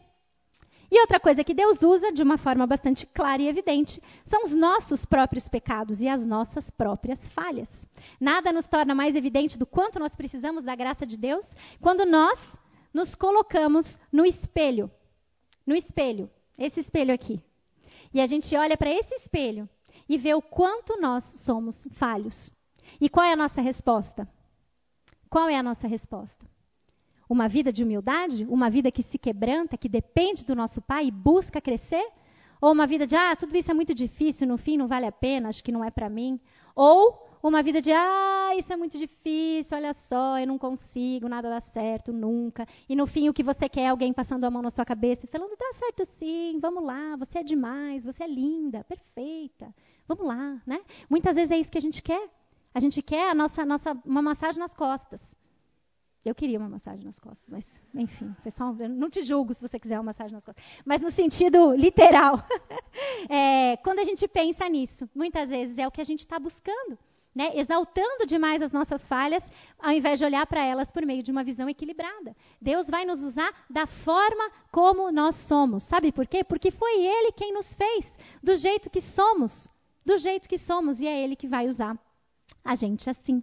[0.90, 4.54] E outra coisa que Deus usa de uma forma bastante clara e evidente são os
[4.54, 7.68] nossos próprios pecados e as nossas próprias falhas.
[8.18, 11.46] Nada nos torna mais evidente do quanto nós precisamos da graça de Deus
[11.80, 12.38] quando nós
[12.92, 14.90] nos colocamos no espelho.
[15.66, 17.42] No espelho, esse espelho aqui.
[18.12, 19.68] E a gente olha para esse espelho
[20.08, 22.50] e vê o quanto nós somos falhos.
[22.98, 24.26] E qual é a nossa resposta?
[25.28, 26.46] Qual é a nossa resposta?
[27.28, 28.46] Uma vida de humildade?
[28.48, 32.06] Uma vida que se quebranta, que depende do nosso Pai e busca crescer?
[32.60, 35.12] Ou uma vida de, ah, tudo isso é muito difícil, no fim não vale a
[35.12, 36.40] pena, acho que não é para mim?
[36.74, 41.48] Ou uma vida de, ah, isso é muito difícil, olha só, eu não consigo, nada
[41.48, 42.66] dá certo nunca.
[42.88, 45.24] E no fim, o que você quer é alguém passando a mão na sua cabeça
[45.24, 49.72] e falando, dá certo sim, vamos lá, você é demais, você é linda, perfeita,
[50.08, 50.80] vamos lá, né?
[51.08, 52.28] Muitas vezes é isso que a gente quer.
[52.74, 55.37] A gente quer a nossa, nossa, uma massagem nas costas.
[56.24, 59.96] Eu queria uma massagem nas costas, mas, enfim, um, não te julgo se você quiser
[59.98, 60.64] uma massagem nas costas.
[60.84, 62.42] Mas no sentido literal.
[63.30, 66.98] é, quando a gente pensa nisso, muitas vezes é o que a gente está buscando.
[67.34, 67.52] Né?
[67.54, 69.44] Exaltando demais as nossas falhas,
[69.78, 72.34] ao invés de olhar para elas por meio de uma visão equilibrada.
[72.60, 75.84] Deus vai nos usar da forma como nós somos.
[75.84, 76.42] Sabe por quê?
[76.42, 78.12] Porque foi Ele quem nos fez,
[78.42, 79.70] do jeito que somos.
[80.04, 81.96] Do jeito que somos, e é Ele que vai usar
[82.64, 83.42] a gente assim.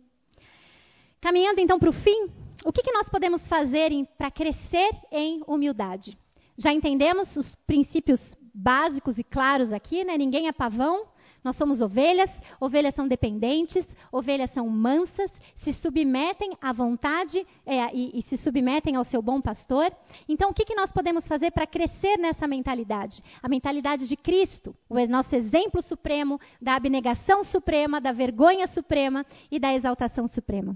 [1.21, 2.29] Caminhando então para o fim,
[2.65, 6.17] o que, que nós podemos fazer para crescer em humildade?
[6.57, 10.17] Já entendemos os princípios básicos e claros aqui, né?
[10.17, 11.05] Ninguém é pavão,
[11.43, 18.17] nós somos ovelhas, ovelhas são dependentes, ovelhas são mansas, se submetem à vontade é, e,
[18.17, 19.95] e, se submetem ao seu bom pastor.
[20.27, 23.21] Então, o que, que nós podemos fazer para crescer nessa mentalidade?
[23.43, 29.59] A mentalidade de Cristo, o nosso exemplo supremo da abnegação suprema, da vergonha suprema e
[29.59, 30.75] da exaltação suprema.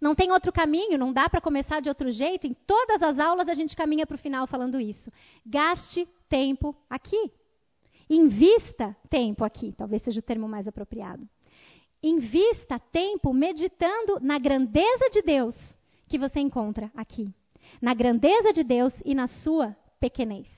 [0.00, 2.46] Não tem outro caminho, não dá para começar de outro jeito.
[2.46, 5.10] Em todas as aulas a gente caminha para o final falando isso.
[5.44, 7.30] Gaste tempo aqui.
[8.08, 11.28] Invista tempo aqui, talvez seja o termo mais apropriado.
[12.02, 15.76] Invista tempo meditando na grandeza de Deus
[16.06, 17.28] que você encontra aqui.
[17.82, 20.48] Na grandeza de Deus e na sua pequenez.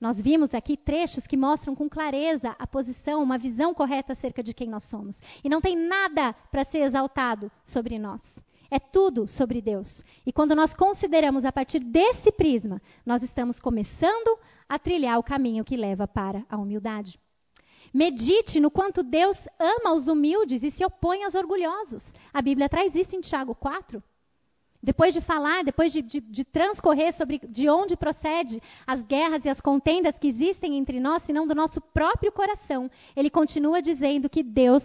[0.00, 4.54] Nós vimos aqui trechos que mostram com clareza a posição, uma visão correta acerca de
[4.54, 5.20] quem nós somos.
[5.42, 8.22] E não tem nada para ser exaltado sobre nós.
[8.70, 10.04] É tudo sobre Deus.
[10.26, 14.38] E quando nós consideramos a partir desse prisma, nós estamos começando
[14.68, 17.18] a trilhar o caminho que leva para a humildade.
[17.92, 22.12] Medite no quanto Deus ama os humildes e se opõe aos orgulhosos.
[22.32, 24.02] A Bíblia traz isso em Tiago 4.
[24.80, 29.48] Depois de falar, depois de, de, de, transcorrer sobre de onde procede as guerras e
[29.48, 34.42] as contendas que existem entre nós, senão do nosso próprio coração, ele continua dizendo que
[34.42, 34.84] Deus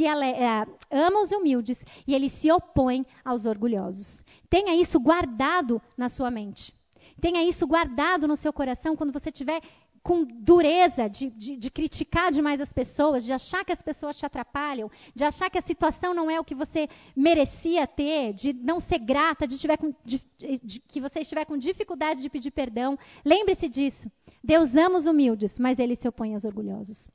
[0.00, 4.24] é, ama os humildes e ele se opõe aos orgulhosos.
[4.48, 6.74] Tenha isso guardado na sua mente.
[7.20, 9.60] Tenha isso guardado no seu coração quando você estiver
[10.04, 14.26] com dureza de, de, de, criticar demais as pessoas, de achar que as pessoas te
[14.26, 16.86] atrapalham, de achar que a situação não é o que você
[17.16, 20.22] merecia ter, de não ser grata, de, com, de,
[20.62, 22.98] de que você estiver com dificuldade de pedir perdão.
[23.24, 24.12] Lembre-se disso.
[24.42, 27.08] Deus ama os humildes, mas ele se opõe aos orgulhosos.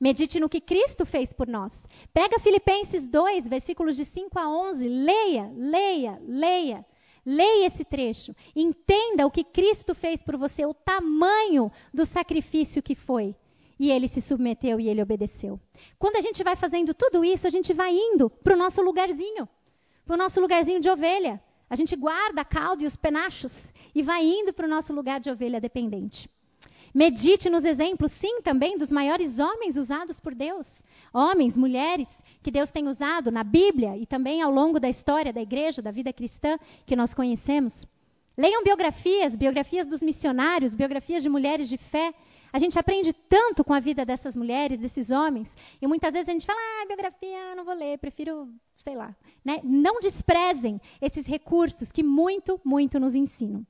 [0.00, 1.74] Medite no que Cristo fez por nós.
[2.12, 6.86] Pega Filipenses 2, versículos de 5 a 11, leia, leia, leia.
[7.24, 8.34] Leia esse trecho.
[8.54, 13.34] Entenda o que Cristo fez por você, o tamanho do sacrifício que foi.
[13.78, 15.58] E ele se submeteu e ele obedeceu.
[15.98, 19.48] Quando a gente vai fazendo tudo isso, a gente vai indo para o nosso lugarzinho
[20.04, 21.40] para o nosso lugarzinho de ovelha.
[21.68, 23.52] A gente guarda a cauda e os penachos
[23.94, 26.28] e vai indo para o nosso lugar de ovelha dependente.
[26.94, 30.82] Medite nos exemplos, sim, também dos maiores homens usados por Deus.
[31.12, 32.08] Homens, mulheres,
[32.42, 35.90] que Deus tem usado na Bíblia e também ao longo da história da igreja, da
[35.90, 37.86] vida cristã que nós conhecemos.
[38.36, 42.12] Leiam biografias, biografias dos missionários, biografias de mulheres de fé.
[42.52, 46.32] A gente aprende tanto com a vida dessas mulheres, desses homens, e muitas vezes a
[46.32, 49.14] gente fala: ah, biografia, não vou ler, prefiro, sei lá.
[49.44, 49.60] Né?
[49.62, 53.66] Não desprezem esses recursos que muito, muito nos ensinam.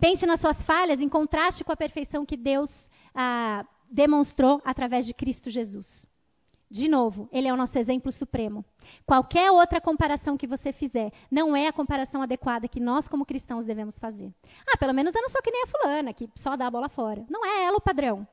[0.00, 2.70] Pense nas suas falhas em contraste com a perfeição que Deus
[3.14, 6.06] ah, demonstrou através de Cristo Jesus.
[6.74, 8.64] De novo, ele é o nosso exemplo supremo.
[9.06, 13.64] Qualquer outra comparação que você fizer não é a comparação adequada que nós, como cristãos,
[13.64, 14.34] devemos fazer.
[14.66, 16.88] Ah, pelo menos eu não sou que nem a fulana, que só dá a bola
[16.88, 17.24] fora.
[17.30, 18.26] Não é ela o padrão.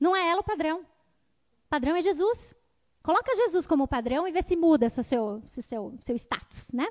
[0.00, 0.80] Não é ela o padrão.
[0.80, 2.56] O padrão é Jesus.
[3.02, 6.88] Coloca Jesus como padrão e vê se muda seu, seu, seu, seu status, né?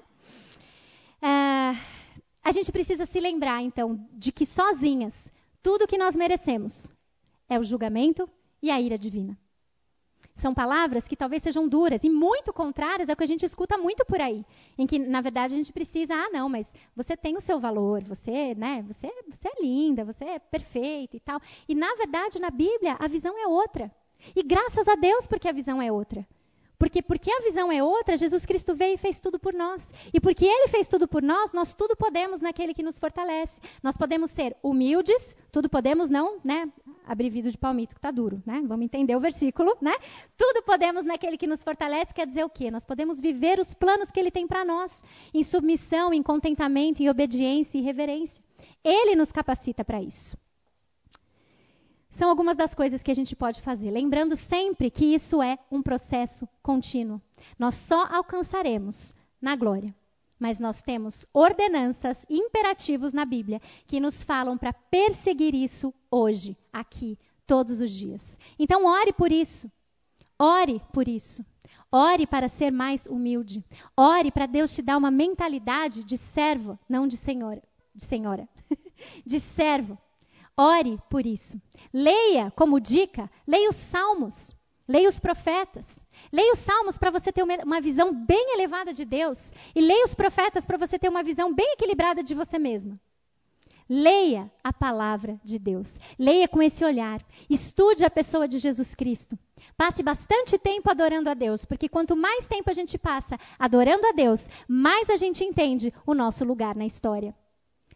[1.19, 1.75] É,
[2.43, 5.15] a gente precisa se lembrar, então, de que sozinhas,
[5.63, 6.93] tudo que nós merecemos
[7.49, 8.29] é o julgamento
[8.61, 9.35] e a ira divina.
[10.35, 14.03] São palavras que talvez sejam duras e muito contrárias ao que a gente escuta muito
[14.05, 14.43] por aí,
[14.77, 18.03] em que na verdade a gente precisa, ah, não, mas você tem o seu valor,
[18.03, 21.39] você, né, você, você é linda, você é perfeita e tal.
[21.67, 23.91] E na verdade na Bíblia a visão é outra.
[24.35, 26.25] E graças a Deus porque a visão é outra.
[26.83, 29.81] Porque porque a visão é outra, Jesus Cristo veio e fez tudo por nós.
[30.13, 33.53] E porque ele fez tudo por nós, nós tudo podemos naquele que nos fortalece.
[33.81, 36.69] Nós podemos ser humildes, tudo podemos não, né?
[37.07, 38.61] Abrir vidro de palmito que está duro, né?
[38.67, 39.93] Vamos entender o versículo, né?
[40.37, 42.69] Tudo podemos naquele que nos fortalece, quer dizer o quê?
[42.69, 44.91] Nós podemos viver os planos que ele tem para nós,
[45.33, 48.43] em submissão, em contentamento, em obediência e reverência.
[48.83, 50.37] Ele nos capacita para isso.
[52.17, 53.91] São algumas das coisas que a gente pode fazer.
[53.91, 57.21] Lembrando sempre que isso é um processo contínuo.
[57.57, 59.93] Nós só alcançaremos na glória.
[60.39, 67.17] Mas nós temos ordenanças, imperativos na Bíblia que nos falam para perseguir isso hoje, aqui,
[67.47, 68.21] todos os dias.
[68.59, 69.71] Então, ore por isso.
[70.37, 71.45] Ore por isso.
[71.91, 73.63] Ore para ser mais humilde.
[73.95, 77.61] Ore para Deus te dar uma mentalidade de servo, não de senhora,
[77.93, 78.49] de senhora,
[79.25, 79.97] de servo.
[80.57, 81.59] Ore por isso.
[81.91, 84.55] Leia, como dica, leia os salmos,
[84.87, 85.87] leia os profetas.
[86.31, 89.39] Leia os salmos para você ter uma visão bem elevada de Deus.
[89.75, 92.99] E leia os profetas para você ter uma visão bem equilibrada de você mesma.
[93.89, 95.91] Leia a palavra de Deus.
[96.17, 97.21] Leia com esse olhar.
[97.49, 99.37] Estude a pessoa de Jesus Cristo.
[99.75, 104.11] Passe bastante tempo adorando a Deus, porque quanto mais tempo a gente passa adorando a
[104.11, 107.35] Deus, mais a gente entende o nosso lugar na história.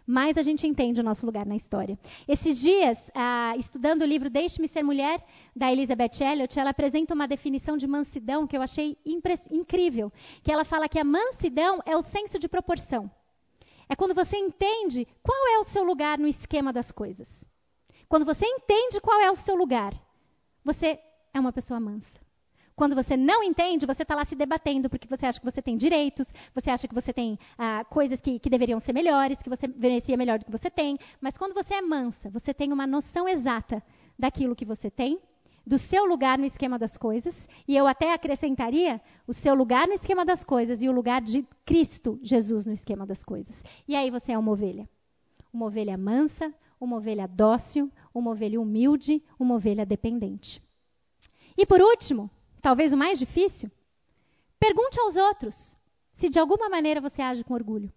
[0.07, 1.99] Mais a gente entende o nosso lugar na história.
[2.25, 5.21] Esses dias, ah, estudando o livro Deixe-me Ser Mulher,
[5.53, 8.97] da Elizabeth Elliot, ela apresenta uma definição de mansidão que eu achei
[9.51, 10.09] incrível.
[10.41, 13.11] Que ela fala que a mansidão é o senso de proporção.
[13.89, 17.27] É quando você entende qual é o seu lugar no esquema das coisas.
[18.07, 19.93] Quando você entende qual é o seu lugar,
[20.63, 20.97] você
[21.33, 22.17] é uma pessoa mansa.
[22.77, 25.75] Quando você não entende, você está lá se debatendo porque você acha que você tem
[25.75, 29.67] direitos, você acha que você tem ah, coisas que, que deveriam ser melhores, que você
[29.67, 30.95] merecia melhor do que você tem.
[31.19, 33.81] Mas quando você é mansa, você tem uma noção exata
[34.17, 35.19] daquilo que você tem
[35.65, 37.35] do seu lugar no esquema das coisas,
[37.67, 41.43] e eu até acrescentaria o seu lugar no esquema das coisas e o lugar de
[41.65, 43.63] Cristo Jesus no esquema das coisas.
[43.87, 44.87] E aí você é uma ovelha.
[45.51, 50.61] Uma ovelha mansa, uma ovelha dócil, uma ovelha humilde, uma ovelha dependente.
[51.57, 52.29] E por último,
[52.61, 53.71] talvez o mais difícil,
[54.59, 55.75] pergunte aos outros
[56.11, 57.91] se de alguma maneira você age com orgulho.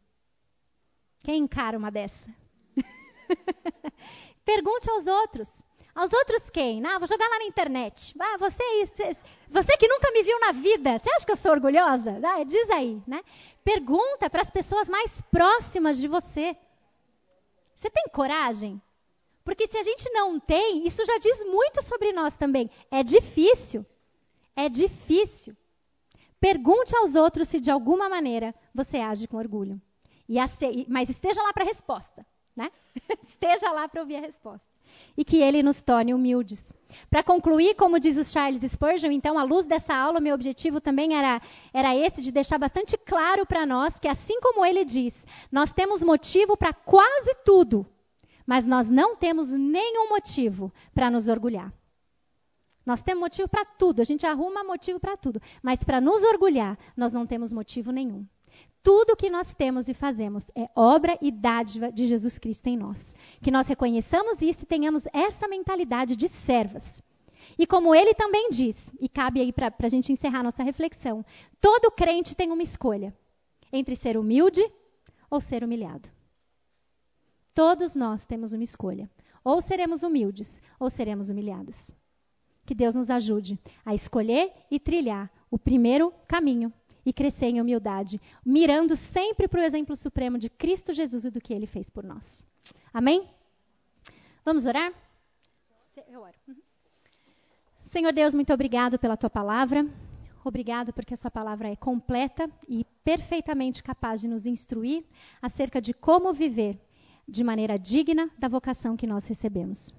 [1.23, 2.35] Quem encara uma dessa?
[4.45, 5.49] pergunte aos outros
[5.95, 6.85] aos outros quem?
[6.87, 8.15] Ah, vou jogar lá na internet.
[8.19, 8.65] Ah, você,
[9.49, 12.19] você que nunca me viu na vida, você acha que eu sou orgulhosa?
[12.25, 13.23] Ah, diz aí, né?
[13.65, 16.57] Pergunta para as pessoas mais próximas de você.
[17.75, 18.81] Você tem coragem?
[19.45, 22.71] Porque se a gente não tem, isso já diz muito sobre nós também.
[22.91, 23.85] É difícil.
[24.57, 25.57] É difícil.
[26.38, 29.80] Pergunte aos outros se de alguma maneira você age com orgulho.
[30.28, 30.36] E
[30.88, 32.24] mas esteja lá para a resposta,
[32.57, 32.70] né?
[33.28, 34.70] esteja lá para ouvir a resposta
[35.16, 36.62] e que ele nos torne humildes.
[37.09, 41.16] Para concluir, como diz o Charles Spurgeon, então, à luz dessa aula, meu objetivo também
[41.16, 41.40] era,
[41.72, 45.14] era esse, de deixar bastante claro para nós que, assim como ele diz,
[45.51, 47.86] nós temos motivo para quase tudo,
[48.46, 51.72] mas nós não temos nenhum motivo para nos orgulhar.
[52.91, 56.76] Nós temos motivo para tudo, a gente arruma motivo para tudo, mas para nos orgulhar,
[56.97, 58.26] nós não temos motivo nenhum.
[58.82, 62.99] Tudo que nós temos e fazemos é obra e dádiva de Jesus Cristo em nós.
[63.41, 67.01] Que nós reconheçamos isso e tenhamos essa mentalidade de servas.
[67.57, 71.24] E como ele também diz, e cabe aí para a gente encerrar nossa reflexão,
[71.61, 73.14] todo crente tem uma escolha
[73.72, 74.68] entre ser humilde
[75.30, 76.09] ou ser humilhado.
[77.55, 79.09] Todos nós temos uma escolha.
[79.45, 81.99] Ou seremos humildes ou seremos humilhados.
[82.65, 86.73] Que Deus nos ajude a escolher e trilhar o primeiro caminho
[87.05, 91.41] e crescer em humildade, mirando sempre para o exemplo supremo de Cristo Jesus e do
[91.41, 92.45] que ele fez por nós.
[92.93, 93.29] Amém?
[94.45, 94.93] Vamos orar?
[96.09, 96.35] Eu oro.
[96.49, 96.57] Uhum.
[97.91, 99.87] Senhor Deus, muito obrigado pela tua palavra.
[100.45, 105.05] Obrigado porque a sua palavra é completa e perfeitamente capaz de nos instruir
[105.43, 106.79] acerca de como viver
[107.29, 109.93] de maneira digna da vocação que nós recebemos.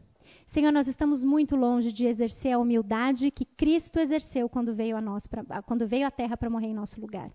[0.52, 5.02] Senhor, nós estamos muito longe de exercer a humildade que Cristo exerceu quando veio a
[5.02, 7.32] nós, pra, quando veio à terra para morrer em nosso lugar.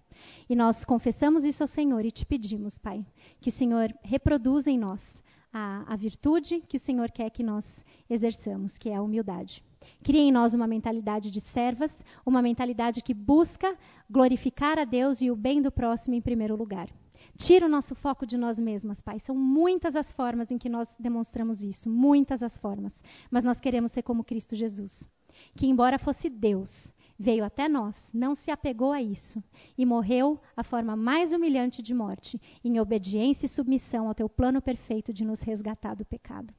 [0.50, 3.02] E nós confessamos isso ao Senhor e te pedimos, Pai,
[3.40, 7.82] que o Senhor reproduza em nós a, a virtude que o Senhor quer que nós
[8.10, 9.64] exerçamos, que é a humildade.
[10.04, 13.78] Cria em nós uma mentalidade de servas, uma mentalidade que busca
[14.10, 16.90] glorificar a Deus e o bem do próximo em primeiro lugar.
[17.36, 19.18] Tira o nosso foco de nós mesmas, Pai.
[19.18, 23.02] São muitas as formas em que nós demonstramos isso, muitas as formas.
[23.30, 25.06] Mas nós queremos ser como Cristo Jesus,
[25.54, 29.42] que, embora fosse Deus, veio até nós, não se apegou a isso
[29.76, 34.62] e morreu a forma mais humilhante de morte, em obediência e submissão ao teu plano
[34.62, 36.54] perfeito de nos resgatar do pecado.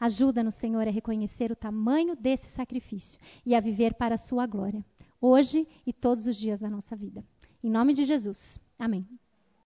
[0.00, 4.84] Ajuda-nos, Senhor, a reconhecer o tamanho desse sacrifício e a viver para a sua glória,
[5.20, 7.24] hoje e todos os dias da nossa vida.
[7.62, 8.60] Em nome de Jesus.
[8.78, 9.06] Amém.